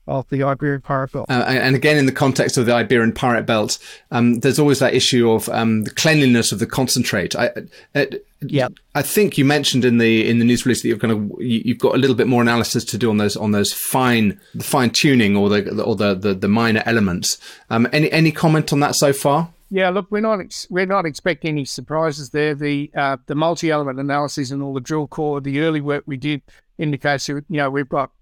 of 0.09 0.29
the 0.31 0.43
Iberian 0.43 0.81
Pyrite 0.81 1.13
Belt. 1.13 1.27
Uh, 1.29 1.45
and 1.47 1.77
again, 1.77 1.97
in 1.97 2.07
the 2.07 2.13
context 2.13 2.57
of 2.57 2.67
the 2.67 2.75
Iberian 2.75 3.13
Pyrite 3.13 3.47
Belt, 3.47 3.79
um, 4.11 4.41
there's 4.41 4.59
always 4.59 4.79
that 4.79 4.95
issue 4.95 5.31
of 5.31 5.49
um, 5.51 5.85
the 5.85 5.91
cleanliness 5.91 6.51
of 6.51 6.59
the 6.59 6.67
concentrate. 6.67 7.37
I, 7.37 7.51
uh, 7.95 8.07
yeah, 8.41 8.69
I 8.95 9.03
think 9.03 9.37
you 9.37 9.45
mentioned 9.45 9.85
in 9.85 9.99
the 9.99 10.29
in 10.29 10.39
the 10.39 10.45
news 10.45 10.65
release 10.65 10.83
that 10.83 10.89
you're 10.89 10.97
going 10.97 11.29
to 11.29 11.45
you've 11.45 11.79
got 11.79 11.95
a 11.95 11.99
little 11.99 12.17
bit 12.17 12.27
more 12.27 12.41
analysis 12.41 12.85
to 12.87 12.99
do 12.99 13.11
on 13.11 13.17
those 13.19 13.37
on 13.37 13.53
those 13.53 13.73
fine 13.73 14.41
the 14.55 14.65
fine 14.65 14.91
tuning 14.91 15.37
or 15.37 15.49
the 15.49 15.83
or 15.83 15.97
the 15.97 16.15
the, 16.15 16.35
the 16.35 16.49
minor 16.49 16.83
elements. 16.87 17.39
Um, 17.71 17.89
any 17.93 18.11
any 18.13 18.33
comment 18.33 18.73
on 18.73 18.81
that 18.81 18.95
so 18.95 19.13
far? 19.13 19.51
Yeah, 19.71 19.91
look, 19.91 20.07
we're 20.11 20.21
not 20.21 20.41
ex- 20.41 20.67
we're 20.71 20.87
not 20.87 21.05
expecting 21.05 21.51
any 21.51 21.65
surprises 21.65 22.31
there. 22.31 22.55
The 22.55 22.91
uh, 22.97 23.19
the 23.27 23.35
multi 23.35 23.71
element 23.71 23.99
analysis 23.99 24.51
and 24.51 24.63
all 24.63 24.73
the 24.73 24.81
drill 24.81 25.09
core, 25.09 25.41
the 25.41 25.61
early 25.61 25.81
work 25.81 26.05
we 26.07 26.17
did 26.17 26.43
indicates 26.79 27.29
you 27.29 27.43
know 27.49 27.69
we've 27.69 27.89
got 27.89 28.13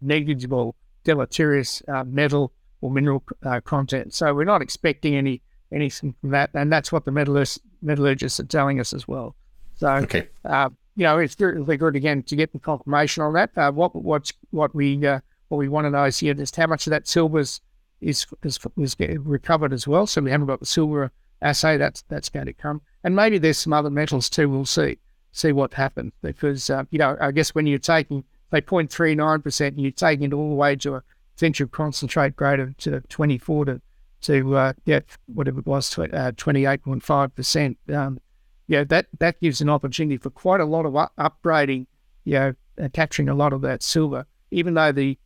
negligible 0.00 0.74
deleterious 1.04 1.82
uh, 1.88 2.04
metal 2.04 2.52
or 2.80 2.90
mineral 2.90 3.22
uh, 3.44 3.60
content. 3.60 4.14
So 4.14 4.32
we're 4.34 4.44
not 4.44 4.62
expecting 4.62 5.14
any 5.16 5.42
anything 5.72 6.14
from 6.20 6.30
that, 6.30 6.50
and 6.54 6.72
that's 6.72 6.90
what 6.90 7.04
the 7.04 7.10
metallurgists, 7.10 7.60
metallurgists 7.82 8.40
are 8.40 8.46
telling 8.46 8.80
us 8.80 8.92
as 8.92 9.06
well. 9.06 9.34
So, 9.76 9.88
okay. 9.88 10.28
uh, 10.44 10.70
you 10.96 11.04
know, 11.04 11.18
it's 11.18 11.38
really 11.38 11.76
good 11.76 11.94
again 11.94 12.22
to 12.24 12.36
get 12.36 12.52
the 12.52 12.58
confirmation 12.58 13.22
on 13.22 13.34
that. 13.34 13.50
Uh, 13.56 13.70
what 13.70 13.94
what's 13.94 14.32
what 14.50 14.74
we 14.74 15.06
uh, 15.06 15.20
what 15.48 15.58
we 15.58 15.68
want 15.68 15.84
to 15.86 15.90
know 15.90 16.04
is 16.04 16.18
here 16.18 16.34
just 16.34 16.56
how 16.56 16.66
much 16.66 16.86
of 16.86 16.90
that 16.90 17.06
silver 17.06 17.40
is 17.40 17.60
is, 18.00 18.26
is, 18.42 18.58
is 18.76 18.96
recovered 18.98 19.72
as 19.72 19.86
well. 19.86 20.06
So 20.06 20.20
we 20.20 20.30
haven't 20.30 20.46
got 20.46 20.60
the 20.60 20.66
silver 20.66 21.10
assay. 21.42 21.76
That's 21.76 22.02
that's 22.08 22.28
going 22.28 22.46
to 22.46 22.52
come, 22.52 22.82
and 23.04 23.14
maybe 23.14 23.38
there's 23.38 23.58
some 23.58 23.72
other 23.72 23.90
metals 23.90 24.28
too. 24.28 24.48
We'll 24.48 24.66
see 24.66 24.98
see 25.32 25.52
what 25.52 25.74
happens 25.74 26.12
because 26.22 26.70
uh, 26.70 26.84
you 26.90 26.98
know 26.98 27.16
I 27.20 27.30
guess 27.30 27.54
when 27.54 27.66
you're 27.66 27.78
taking 27.78 28.24
say 28.50 28.60
0.39%, 28.60 29.68
and 29.68 29.80
you're 29.80 29.90
taking 29.90 30.26
it 30.26 30.32
all 30.32 30.50
the 30.50 30.54
way 30.54 30.76
to 30.76 30.96
a 30.96 31.02
central 31.36 31.68
concentrate 31.68 32.36
grade 32.36 32.60
of 32.60 32.76
to 32.78 33.00
24 33.02 33.64
to, 33.66 33.80
to 34.22 34.56
uh, 34.56 34.72
yeah, 34.84 35.00
whatever 35.26 35.60
it 35.60 35.66
was, 35.66 35.96
uh, 35.98 36.04
28.5%. 36.36 37.76
Um, 37.94 38.20
yeah, 38.66 38.84
that, 38.84 39.06
that 39.18 39.40
gives 39.40 39.60
an 39.60 39.70
opportunity 39.70 40.16
for 40.16 40.30
quite 40.30 40.60
a 40.60 40.64
lot 40.64 40.86
of 40.86 40.96
up- 40.96 41.12
upgrading, 41.18 41.86
you 42.24 42.34
know, 42.34 42.54
capturing 42.92 43.28
a 43.28 43.34
lot 43.34 43.52
of 43.52 43.62
that 43.62 43.82
silver, 43.82 44.26
even 44.50 44.74
though 44.74 44.92
the, 44.92 45.18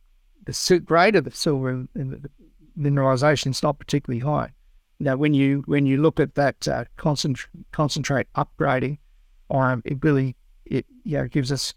the 0.45 0.81
grade 0.85 1.15
of 1.15 1.25
the 1.25 1.31
silver 1.31 1.69
in, 1.69 1.89
in 1.95 2.09
the 2.09 2.29
mineralization 2.77 3.51
is 3.51 3.63
not 3.63 3.79
particularly 3.79 4.19
high. 4.19 4.51
Now, 4.99 5.17
when 5.17 5.33
you 5.33 5.63
when 5.65 5.85
you 5.85 6.01
look 6.01 6.19
at 6.19 6.35
that 6.35 6.67
uh, 6.67 6.85
concentrate 6.95 7.49
concentrate 7.71 8.27
upgrading, 8.35 8.99
um, 9.49 9.81
it 9.85 9.97
really 10.01 10.35
it 10.65 10.85
you 11.03 11.17
know, 11.17 11.27
gives 11.27 11.51
us 11.51 11.73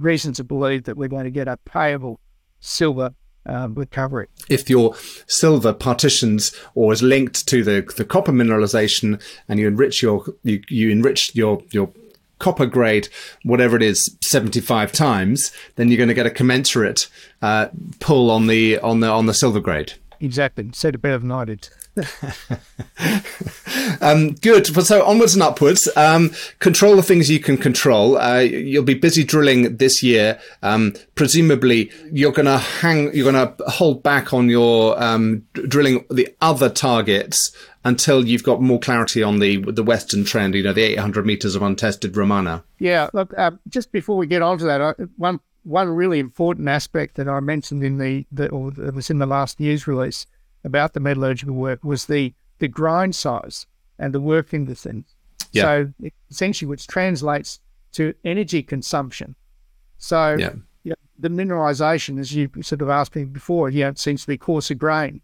reason 0.00 0.32
to 0.34 0.44
believe 0.44 0.84
that 0.84 0.96
we're 0.96 1.08
going 1.08 1.24
to 1.24 1.30
get 1.30 1.46
a 1.46 1.56
payable 1.58 2.18
silver 2.58 3.14
um, 3.46 3.74
recovery. 3.74 4.28
If 4.48 4.68
your 4.68 4.94
silver 5.26 5.72
partitions 5.72 6.54
or 6.74 6.92
is 6.92 7.02
linked 7.02 7.46
to 7.48 7.62
the, 7.62 7.92
the 7.96 8.04
copper 8.04 8.32
mineralization 8.32 9.22
and 9.48 9.58
you 9.58 9.68
enrich 9.68 10.02
your 10.02 10.24
you, 10.42 10.62
you 10.68 10.90
enrich 10.90 11.34
your 11.34 11.62
your 11.70 11.90
copper 12.38 12.66
grade, 12.66 13.08
whatever 13.44 13.76
it 13.76 13.82
is, 13.82 14.16
75 14.22 14.92
times, 14.92 15.52
then 15.76 15.88
you're 15.88 15.98
going 15.98 16.08
to 16.08 16.14
get 16.14 16.26
a 16.26 16.30
commensurate 16.30 17.08
uh, 17.42 17.68
pull 18.00 18.30
on 18.30 18.46
the 18.46 18.78
on 18.80 19.00
the 19.00 19.08
on 19.08 19.26
the 19.26 19.34
silver 19.34 19.60
grade. 19.60 19.94
Exactly. 20.20 20.68
Said 20.72 20.94
it 20.96 20.98
better 20.98 21.18
than 21.18 21.32
I 21.32 21.44
did. 21.46 21.68
um, 24.00 24.34
good. 24.34 24.66
So 24.66 25.04
onwards 25.04 25.34
and 25.34 25.42
upwards. 25.42 25.88
Um, 25.96 26.32
control 26.58 26.96
the 26.96 27.02
things 27.02 27.30
you 27.30 27.40
can 27.40 27.56
control. 27.56 28.18
Uh, 28.18 28.38
you'll 28.38 28.84
be 28.84 28.94
busy 28.94 29.24
drilling 29.24 29.76
this 29.76 30.02
year. 30.02 30.40
Um, 30.62 30.94
presumably, 31.14 31.90
you're 32.12 32.32
going 32.32 32.46
to 32.46 32.58
hang. 32.58 33.14
You're 33.14 33.30
going 33.30 33.56
to 33.56 33.64
hold 33.64 34.02
back 34.02 34.32
on 34.32 34.48
your 34.48 35.00
um, 35.02 35.44
drilling 35.52 36.04
the 36.10 36.34
other 36.40 36.68
targets 36.68 37.52
until 37.84 38.26
you've 38.26 38.44
got 38.44 38.60
more 38.60 38.78
clarity 38.78 39.22
on 39.22 39.38
the 39.38 39.58
the 39.58 39.82
western 39.82 40.24
trend. 40.24 40.54
You 40.54 40.62
know, 40.62 40.72
the 40.72 40.82
800 40.82 41.26
meters 41.26 41.54
of 41.54 41.62
untested 41.62 42.16
Romana. 42.16 42.64
Yeah. 42.78 43.08
Look. 43.12 43.34
Uh, 43.36 43.52
just 43.68 43.92
before 43.92 44.16
we 44.16 44.26
get 44.26 44.42
on 44.42 44.58
to 44.58 44.64
that, 44.64 44.80
uh, 44.80 44.94
one 45.16 45.40
one 45.62 45.88
really 45.88 46.18
important 46.18 46.68
aspect 46.68 47.16
that 47.16 47.28
I 47.28 47.38
mentioned 47.40 47.84
in 47.84 47.98
the, 47.98 48.26
the 48.32 48.48
or 48.48 48.70
that 48.70 48.94
was 48.94 49.10
in 49.10 49.18
the 49.18 49.26
last 49.26 49.60
news 49.60 49.86
release 49.86 50.26
about 50.64 50.94
the 50.94 51.00
metallurgical 51.00 51.54
work 51.54 51.84
was 51.84 52.06
the 52.06 52.34
the 52.58 52.68
grind 52.68 53.14
size 53.14 53.66
and 53.98 54.12
the 54.12 54.20
work 54.20 54.52
in 54.52 54.66
the 54.66 54.74
thing. 54.74 55.04
Yeah. 55.52 55.62
So 55.62 56.12
essentially, 56.30 56.68
which 56.68 56.86
translates 56.86 57.60
to 57.92 58.14
energy 58.24 58.62
consumption. 58.62 59.34
So 59.98 60.36
yeah. 60.38 60.52
Yeah, 60.82 60.94
the 61.18 61.28
mineralization, 61.28 62.18
as 62.18 62.34
you 62.34 62.48
sort 62.62 62.80
of 62.80 62.88
asked 62.88 63.14
me 63.14 63.24
before, 63.24 63.68
yeah, 63.68 63.88
it 63.88 63.98
seems 63.98 64.22
to 64.22 64.28
be 64.28 64.38
coarser 64.38 64.74
grain. 64.74 65.20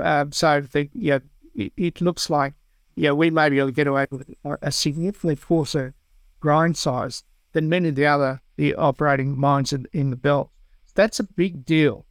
Uh, 0.00 0.26
so 0.30 0.60
the, 0.60 0.88
yeah, 0.94 1.18
it, 1.56 1.72
it, 1.76 2.00
looks 2.00 2.30
like 2.30 2.54
yeah, 2.94 3.10
we 3.10 3.30
may 3.30 3.48
be 3.48 3.58
able 3.58 3.68
to 3.68 3.72
get 3.72 3.86
away 3.86 4.06
with 4.10 4.28
a 4.44 4.70
significantly 4.70 5.36
coarser 5.36 5.94
grind 6.40 6.76
size 6.76 7.24
than 7.52 7.68
many 7.68 7.88
of 7.88 7.94
the 7.94 8.06
other 8.06 8.40
the 8.56 8.74
operating 8.74 9.38
mines 9.38 9.72
in, 9.72 9.86
in 9.92 10.10
the 10.10 10.16
belt. 10.16 10.50
That's 10.94 11.18
a 11.18 11.24
big 11.24 11.64
deal 11.64 12.06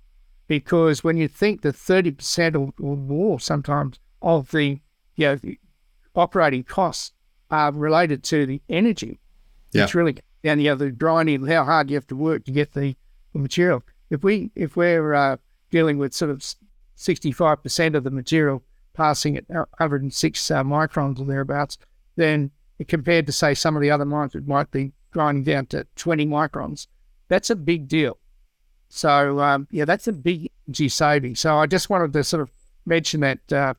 because 0.51 1.01
when 1.01 1.15
you 1.15 1.29
think 1.29 1.61
that 1.61 1.75
30% 1.75 2.59
or, 2.59 2.73
or 2.85 2.97
more 2.97 3.39
sometimes 3.39 3.97
of 4.21 4.51
the, 4.51 4.81
you 5.15 5.25
know, 5.25 5.35
the 5.37 5.57
operating 6.13 6.61
costs 6.61 7.13
are 7.49 7.71
related 7.71 8.21
to 8.21 8.45
the 8.45 8.61
energy, 8.67 9.21
yeah. 9.71 9.83
it's 9.83 9.95
really 9.95 10.17
and 10.43 10.59
the 10.59 10.67
other 10.67 10.91
grinding, 10.91 11.47
how 11.47 11.63
hard 11.63 11.89
you 11.89 11.95
have 11.95 12.07
to 12.07 12.17
work 12.17 12.43
to 12.43 12.51
get 12.51 12.73
the, 12.73 12.97
the 13.31 13.39
material. 13.39 13.81
If 14.09 14.25
we 14.25 14.51
if 14.53 14.75
we're 14.75 15.13
uh, 15.13 15.37
dealing 15.69 15.97
with 15.97 16.13
sort 16.13 16.31
of 16.31 16.43
65% 16.97 17.95
of 17.95 18.03
the 18.03 18.11
material 18.11 18.61
passing 18.91 19.37
at 19.37 19.47
106 19.47 20.51
uh, 20.51 20.63
microns 20.65 21.17
or 21.21 21.23
thereabouts, 21.23 21.77
then 22.17 22.51
compared 22.89 23.25
to 23.27 23.31
say 23.31 23.53
some 23.53 23.77
of 23.77 23.81
the 23.81 23.91
other 23.91 24.03
mines, 24.03 24.35
it 24.35 24.45
might 24.45 24.69
be 24.69 24.91
grinding 25.11 25.45
down 25.45 25.67
to 25.67 25.87
20 25.95 26.25
microns. 26.25 26.87
That's 27.29 27.49
a 27.49 27.55
big 27.55 27.87
deal. 27.87 28.17
So 28.93 29.39
um, 29.39 29.67
yeah, 29.71 29.85
that's 29.85 30.07
a 30.07 30.13
big 30.13 30.49
G 30.69 30.89
saving. 30.89 31.35
So 31.35 31.57
I 31.57 31.65
just 31.65 31.89
wanted 31.89 32.13
to 32.13 32.23
sort 32.23 32.41
of 32.41 32.51
mention 32.85 33.21
that. 33.21 33.51
Uh, 33.51 33.73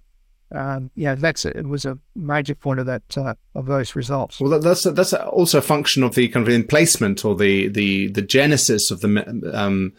um, 0.55 0.91
yeah, 0.95 1.15
that's 1.15 1.47
it. 1.47 1.57
it. 1.57 1.67
was 1.67 1.87
a 1.87 1.99
major 2.15 2.55
point 2.55 2.79
of 2.79 2.85
that 2.85 3.17
uh, 3.17 3.35
of 3.55 3.65
those 3.65 3.97
results. 3.97 4.39
Well, 4.39 4.61
that's 4.61 4.85
that's 4.85 5.15
also 5.15 5.59
a 5.59 5.63
function 5.63 6.03
of 6.03 6.15
the 6.15 6.29
kind 6.29 6.47
of 6.47 6.53
emplacement 6.53 7.25
or 7.25 7.35
the 7.35 7.69
the 7.69 8.09
the 8.09 8.21
genesis 8.21 8.91
of 8.91 9.01
the 9.01 9.51
um, 9.55 9.95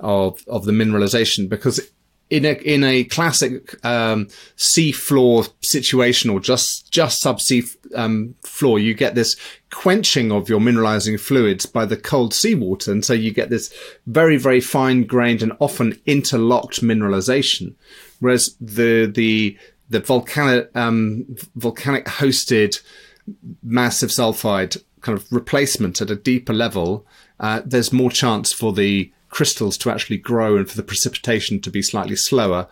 of 0.00 0.42
of 0.48 0.64
the 0.64 0.72
mineralization 0.72 1.46
because 1.46 1.80
in 2.30 2.44
a 2.44 2.52
in 2.52 2.84
a 2.84 3.04
classic 3.04 3.84
um, 3.84 4.28
sea 4.56 4.92
floor 4.92 5.44
situation 5.60 6.30
or 6.30 6.40
just 6.40 6.90
just 6.90 7.22
subsea 7.22 7.64
um, 7.94 8.34
floor, 8.42 8.78
you 8.78 8.94
get 8.94 9.14
this 9.14 9.36
quenching 9.70 10.30
of 10.30 10.48
your 10.48 10.60
mineralizing 10.60 11.18
fluids 11.18 11.66
by 11.66 11.84
the 11.84 11.96
cold 11.96 12.34
seawater, 12.34 12.92
and 12.92 13.04
so 13.04 13.12
you 13.12 13.32
get 13.32 13.50
this 13.50 13.72
very 14.06 14.36
very 14.36 14.60
fine 14.60 15.04
grained 15.04 15.42
and 15.42 15.52
often 15.58 15.98
interlocked 16.06 16.82
mineralization. 16.82 17.74
Whereas 18.20 18.56
the 18.60 19.10
the 19.12 19.56
the 19.88 20.00
volcanic 20.00 20.74
um, 20.76 21.24
volcanic 21.56 22.04
hosted 22.04 22.80
massive 23.62 24.10
sulfide 24.10 24.82
kind 25.00 25.16
of 25.16 25.30
replacement 25.30 26.00
at 26.00 26.10
a 26.10 26.16
deeper 26.16 26.52
level, 26.52 27.06
uh, 27.40 27.62
there's 27.64 27.92
more 27.92 28.10
chance 28.10 28.52
for 28.52 28.72
the 28.72 29.12
crystals 29.28 29.76
to 29.78 29.90
actually 29.90 30.18
grow 30.18 30.56
and 30.56 30.68
for 30.68 30.76
the 30.76 30.82
precipitation 30.82 31.60
to 31.60 31.70
be 31.70 31.82
slightly 31.82 32.16
slower. 32.16 32.68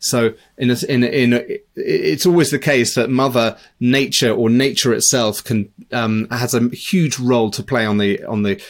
So 0.00 0.32
in 0.56 0.70
a, 0.70 0.76
in 0.88 1.04
a, 1.04 1.06
in 1.06 1.32
a, 1.34 1.58
it's 1.76 2.24
always 2.24 2.50
the 2.50 2.58
case 2.58 2.94
that 2.94 3.10
Mother 3.10 3.58
Nature 3.80 4.32
or 4.32 4.48
nature 4.48 4.94
itself 4.94 5.44
can 5.44 5.70
um, 5.92 6.26
has 6.30 6.54
a 6.54 6.68
huge 6.70 7.18
role 7.18 7.50
to 7.50 7.62
play 7.62 7.84
on 7.84 7.98
the 7.98 8.24
on 8.24 8.42
the 8.42 8.62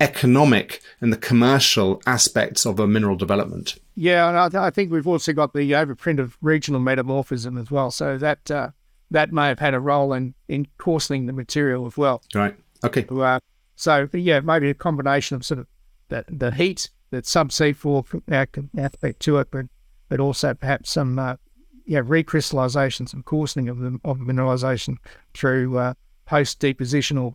economic 0.00 0.80
and 1.00 1.12
the 1.12 1.16
commercial 1.16 2.00
aspects 2.06 2.64
of 2.64 2.78
a 2.78 2.86
mineral 2.86 3.16
development. 3.16 3.76
Yeah, 3.96 4.28
and 4.28 4.38
I, 4.38 4.48
th- 4.48 4.60
I 4.60 4.70
think 4.70 4.90
we've 4.90 5.06
also 5.06 5.32
got 5.32 5.52
the 5.52 5.72
overprint 5.72 6.20
of 6.20 6.38
regional 6.40 6.80
metamorphism 6.80 7.58
as 7.58 7.70
well. 7.70 7.90
So 7.90 8.16
that 8.16 8.50
uh, 8.50 8.70
that 9.10 9.32
may 9.32 9.48
have 9.48 9.58
had 9.58 9.74
a 9.74 9.80
role 9.80 10.14
in 10.14 10.34
in 10.48 10.68
coarsening 10.78 11.26
the 11.26 11.32
material 11.32 11.86
as 11.86 11.96
well. 11.96 12.22
Right. 12.34 12.56
Okay. 12.82 13.06
Uh, 13.10 13.40
so 13.76 14.08
yeah, 14.12 14.40
maybe 14.40 14.70
a 14.70 14.74
combination 14.74 15.36
of 15.36 15.44
sort 15.44 15.60
of 15.60 15.66
the, 16.08 16.24
the 16.28 16.50
heat, 16.50 16.90
the 17.10 17.22
subsea 17.22 17.74
floor 17.74 18.04
aspect 18.30 19.20
to 19.20 19.38
it, 19.38 19.48
but 19.50 19.66
but 20.08 20.20
also 20.20 20.54
perhaps 20.54 20.90
some 20.90 21.18
uh, 21.18 21.36
yeah 21.86 22.00
recrystallization, 22.00 23.08
some 23.08 23.22
coarsening 23.22 23.68
of 23.68 23.78
the 23.78 23.98
of 24.04 24.18
mineralization 24.18 24.96
through 25.34 25.78
uh, 25.78 25.94
post 26.26 26.60
depositional 26.60 27.34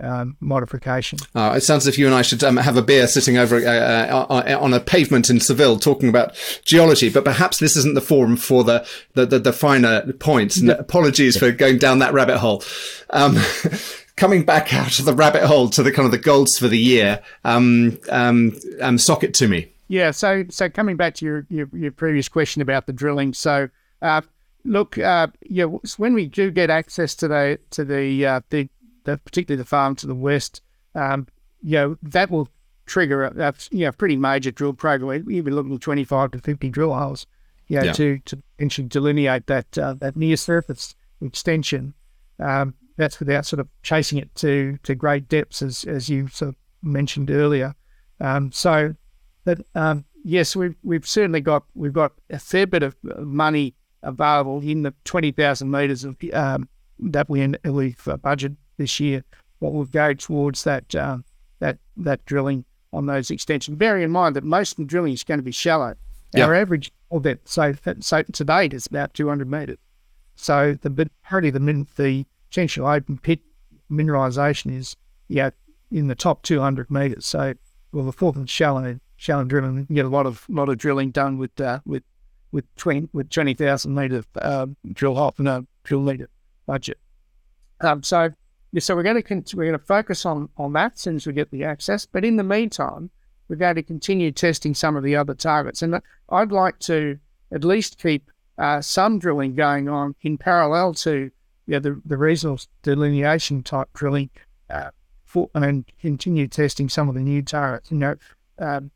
um, 0.00 0.36
modification. 0.40 1.18
Uh, 1.34 1.54
it 1.56 1.60
sounds 1.60 1.86
as 1.86 1.94
if 1.94 1.98
you 1.98 2.06
and 2.06 2.14
I 2.14 2.22
should 2.22 2.42
um, 2.42 2.56
have 2.56 2.76
a 2.76 2.82
beer 2.82 3.06
sitting 3.06 3.38
over 3.38 3.56
uh, 3.56 3.60
uh, 3.60 4.58
on 4.60 4.74
a 4.74 4.80
pavement 4.80 5.30
in 5.30 5.40
Seville 5.40 5.78
talking 5.78 6.08
about 6.08 6.34
geology, 6.64 7.08
but 7.10 7.24
perhaps 7.24 7.58
this 7.58 7.76
isn't 7.76 7.94
the 7.94 8.00
forum 8.00 8.36
for 8.36 8.64
the, 8.64 8.86
the, 9.14 9.26
the, 9.26 9.38
the 9.38 9.52
finer 9.52 10.12
points. 10.14 10.56
And 10.56 10.70
apologies 10.70 11.36
for 11.36 11.52
going 11.52 11.78
down 11.78 12.00
that 12.00 12.12
rabbit 12.12 12.38
hole. 12.38 12.62
Um, 13.10 13.36
coming 14.16 14.44
back 14.44 14.72
out 14.72 14.98
of 14.98 15.04
the 15.04 15.14
rabbit 15.14 15.44
hole 15.44 15.68
to 15.70 15.82
the 15.82 15.90
kind 15.90 16.06
of 16.06 16.12
the 16.12 16.18
golds 16.18 16.56
for 16.58 16.68
the 16.68 16.78
year, 16.78 17.20
um, 17.44 17.98
um, 18.10 18.56
um, 18.80 18.98
socket 18.98 19.34
to 19.34 19.48
me. 19.48 19.68
Yeah. 19.88 20.12
So, 20.12 20.44
so 20.50 20.68
coming 20.68 20.96
back 20.96 21.14
to 21.16 21.24
your, 21.24 21.46
your, 21.50 21.68
your 21.72 21.92
previous 21.92 22.28
question 22.28 22.62
about 22.62 22.86
the 22.86 22.92
drilling. 22.92 23.34
So, 23.34 23.68
uh, 24.02 24.22
look, 24.64 24.98
uh, 24.98 25.28
yeah, 25.42 25.64
when 25.96 26.14
we 26.14 26.26
do 26.26 26.50
get 26.50 26.70
access 26.70 27.14
to 27.16 27.28
the, 27.28 27.58
to 27.70 27.84
the, 27.84 28.26
uh, 28.26 28.40
the, 28.50 28.68
the, 29.04 29.18
particularly 29.18 29.60
the 29.60 29.68
farm 29.68 29.96
to 29.96 30.06
the 30.06 30.14
west, 30.14 30.62
um, 30.94 31.26
you 31.62 31.76
know, 31.76 31.98
that 32.02 32.30
will 32.30 32.48
trigger 32.86 33.24
a, 33.24 33.48
a 33.48 33.54
you 33.70 33.84
know, 33.84 33.92
pretty 33.92 34.16
major 34.16 34.50
drill 34.50 34.74
program. 34.74 35.24
We'll 35.26 35.42
be 35.42 35.50
looking 35.50 35.74
at 35.74 35.80
25 35.80 36.32
to 36.32 36.38
50 36.38 36.70
drill 36.70 36.94
holes, 36.94 37.26
you 37.66 37.78
know, 37.78 37.84
yeah. 37.86 37.92
to, 37.92 38.18
to 38.26 38.42
eventually 38.58 38.88
delineate 38.88 39.46
that, 39.48 39.76
uh, 39.76 39.94
that 39.94 40.16
near 40.16 40.36
surface 40.36 40.94
extension. 41.20 41.94
Um, 42.38 42.74
that's 42.96 43.18
without 43.18 43.46
sort 43.46 43.60
of 43.60 43.68
chasing 43.82 44.18
it 44.18 44.34
to 44.36 44.78
to 44.82 44.94
great 44.94 45.28
depths, 45.28 45.62
as 45.62 45.84
as 45.84 46.08
you 46.08 46.28
sort 46.28 46.50
of 46.50 46.56
mentioned 46.82 47.30
earlier. 47.30 47.74
Um, 48.20 48.52
so 48.52 48.94
that 49.44 49.58
um, 49.74 50.04
yes, 50.24 50.56
we've 50.56 50.76
we've 50.82 51.06
certainly 51.06 51.40
got 51.40 51.64
we've 51.74 51.92
got 51.92 52.12
a 52.30 52.38
fair 52.38 52.66
bit 52.66 52.82
of 52.82 52.96
money 53.02 53.74
available 54.02 54.60
in 54.60 54.82
the 54.82 54.94
twenty 55.04 55.32
thousand 55.32 55.70
meters 55.70 56.04
of 56.04 56.16
um, 56.32 56.68
that 56.98 57.28
we 57.28 57.46
we've 57.64 58.08
uh, 58.08 58.16
budgeted 58.16 58.56
this 58.76 59.00
year. 59.00 59.24
What 59.58 59.72
we'll 59.72 59.84
go 59.84 60.14
towards 60.14 60.64
that 60.64 60.94
um, 60.94 61.24
that 61.60 61.78
that 61.96 62.24
drilling 62.26 62.64
on 62.92 63.06
those 63.06 63.30
extensions. 63.30 63.76
Bearing 63.76 64.04
in 64.04 64.10
mind 64.10 64.36
that 64.36 64.44
most 64.44 64.72
of 64.72 64.76
the 64.78 64.84
drilling 64.84 65.12
is 65.12 65.24
going 65.24 65.38
to 65.38 65.44
be 65.44 65.52
shallow. 65.52 65.94
Our 66.36 66.54
average 66.54 66.92
that 67.20 67.48
so 67.48 67.74
so 68.00 68.22
to 68.22 68.44
date 68.44 68.74
is 68.74 68.86
about 68.86 69.14
two 69.14 69.28
hundred 69.28 69.50
meters. 69.50 69.78
So 70.36 70.76
the 70.80 70.90
majority 70.90 71.48
of 71.48 71.54
the 71.54 71.86
the 71.96 72.26
potential 72.54 72.86
open 72.86 73.18
pit 73.18 73.40
mineralisation 73.90 74.76
is 74.76 74.94
yeah 75.26 75.50
in 75.90 76.06
the 76.06 76.14
top 76.14 76.42
200 76.42 76.88
metres. 76.88 77.26
So 77.26 77.54
well, 77.92 78.04
the 78.04 78.12
fourth 78.12 78.36
and 78.36 78.48
shallow 78.48 79.00
shallow 79.16 79.44
drilling, 79.44 79.86
you 79.88 79.96
get 79.96 80.04
a 80.04 80.08
lot 80.08 80.26
of 80.26 80.44
lot 80.48 80.68
of 80.68 80.78
drilling 80.78 81.10
done 81.10 81.36
with 81.38 81.60
uh, 81.60 81.80
with 81.84 82.04
with 82.52 82.64
twenty 82.76 83.08
with 83.12 83.28
twenty 83.30 83.54
thousand 83.54 83.94
metre 83.94 84.22
um, 84.40 84.76
drill 84.92 85.16
hole 85.16 85.34
and 85.38 85.48
a 85.48 85.66
drill 85.82 86.00
metre 86.00 86.28
budget. 86.66 86.98
Um, 87.80 88.04
so 88.04 88.30
so 88.78 88.94
we're 88.94 89.02
going 89.02 89.20
to 89.20 89.56
we're 89.56 89.64
going 89.64 89.78
to 89.78 89.84
focus 89.84 90.24
on 90.24 90.48
on 90.56 90.72
that 90.74 90.98
since 90.98 91.26
we 91.26 91.32
get 91.32 91.50
the 91.50 91.64
access. 91.64 92.06
But 92.06 92.24
in 92.24 92.36
the 92.36 92.44
meantime, 92.44 93.10
we're 93.48 93.56
going 93.56 93.76
to 93.76 93.82
continue 93.82 94.30
testing 94.30 94.74
some 94.74 94.96
of 94.96 95.02
the 95.02 95.16
other 95.16 95.34
targets, 95.34 95.82
and 95.82 96.00
I'd 96.28 96.52
like 96.52 96.78
to 96.80 97.18
at 97.52 97.64
least 97.64 98.00
keep 98.00 98.30
uh, 98.58 98.80
some 98.80 99.18
drilling 99.18 99.56
going 99.56 99.88
on 99.88 100.14
in 100.22 100.38
parallel 100.38 100.94
to 100.94 101.30
yeah, 101.66 101.78
the, 101.78 102.00
the 102.04 102.16
resource 102.16 102.68
delineation 102.82 103.62
type 103.62 103.88
drilling 103.94 104.30
uh, 104.70 104.90
for, 105.24 105.50
and 105.54 105.84
continue 106.00 106.48
testing 106.48 106.88
some 106.88 107.08
of 107.08 107.14
the 107.14 107.20
new 107.20 107.42
targets. 107.42 107.90
You 107.90 107.98
know, 107.98 108.16
um, 108.58 108.90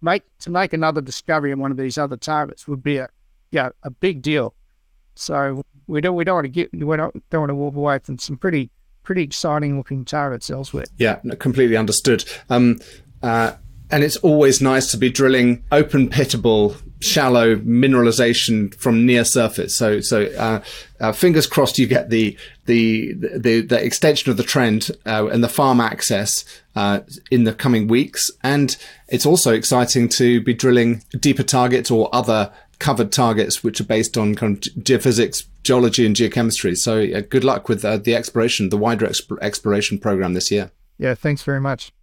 make 0.00 0.22
to 0.40 0.50
make 0.50 0.72
another 0.72 1.00
discovery 1.00 1.50
in 1.50 1.58
one 1.58 1.70
of 1.70 1.76
these 1.76 1.98
other 1.98 2.16
targets 2.16 2.68
would 2.68 2.82
be 2.82 2.98
a 2.98 3.08
yeah 3.50 3.70
a 3.82 3.90
big 3.90 4.22
deal. 4.22 4.54
So 5.14 5.64
we 5.86 6.00
don't 6.00 6.16
we 6.16 6.24
don't 6.24 6.34
want 6.34 6.44
to 6.46 6.48
get 6.48 6.72
we 6.72 6.96
don't, 6.96 7.30
don't 7.30 7.40
want 7.40 7.50
to 7.50 7.54
walk 7.54 7.76
away 7.76 7.98
from 7.98 8.18
some 8.18 8.36
pretty 8.36 8.70
pretty 9.02 9.22
exciting 9.22 9.76
looking 9.76 10.04
targets 10.04 10.50
elsewhere. 10.50 10.86
Yeah, 10.96 11.20
completely 11.38 11.76
understood. 11.76 12.24
Um, 12.48 12.80
uh, 13.22 13.52
and 13.90 14.02
it's 14.02 14.16
always 14.16 14.60
nice 14.60 14.90
to 14.90 14.96
be 14.96 15.10
drilling 15.10 15.62
open 15.70 16.08
pitable 16.08 16.76
shallow 17.04 17.56
mineralization 17.56 18.74
from 18.74 19.06
near 19.06 19.24
surface. 19.24 19.74
So, 19.74 20.00
so 20.00 20.24
uh, 20.38 20.62
uh, 21.00 21.12
fingers 21.12 21.46
crossed 21.46 21.78
you 21.78 21.86
get 21.86 22.10
the 22.10 22.36
the 22.66 23.12
the, 23.14 23.60
the 23.60 23.84
extension 23.84 24.30
of 24.30 24.36
the 24.36 24.42
trend 24.42 24.90
uh, 25.06 25.28
and 25.28 25.44
the 25.44 25.48
farm 25.48 25.80
access 25.80 26.44
uh, 26.74 27.00
in 27.30 27.44
the 27.44 27.54
coming 27.54 27.86
weeks. 27.86 28.30
And 28.42 28.76
it's 29.08 29.26
also 29.26 29.52
exciting 29.52 30.08
to 30.10 30.40
be 30.40 30.54
drilling 30.54 31.02
deeper 31.18 31.42
targets 31.42 31.90
or 31.90 32.08
other 32.12 32.52
covered 32.78 33.12
targets 33.12 33.62
which 33.62 33.80
are 33.80 33.84
based 33.84 34.18
on 34.18 34.34
kind 34.34 34.56
of 34.56 34.72
geophysics, 34.82 35.46
geology, 35.62 36.04
and 36.04 36.16
geochemistry. 36.16 36.76
So, 36.76 37.22
good 37.22 37.44
luck 37.44 37.68
with 37.68 37.84
uh, 37.84 37.98
the 37.98 38.14
exploration, 38.16 38.70
the 38.70 38.76
wider 38.76 39.06
exp- 39.06 39.38
exploration 39.40 39.98
program 39.98 40.34
this 40.34 40.50
year. 40.50 40.70
Yeah, 40.98 41.14
thanks 41.14 41.42
very 41.42 41.60
much. 41.60 41.94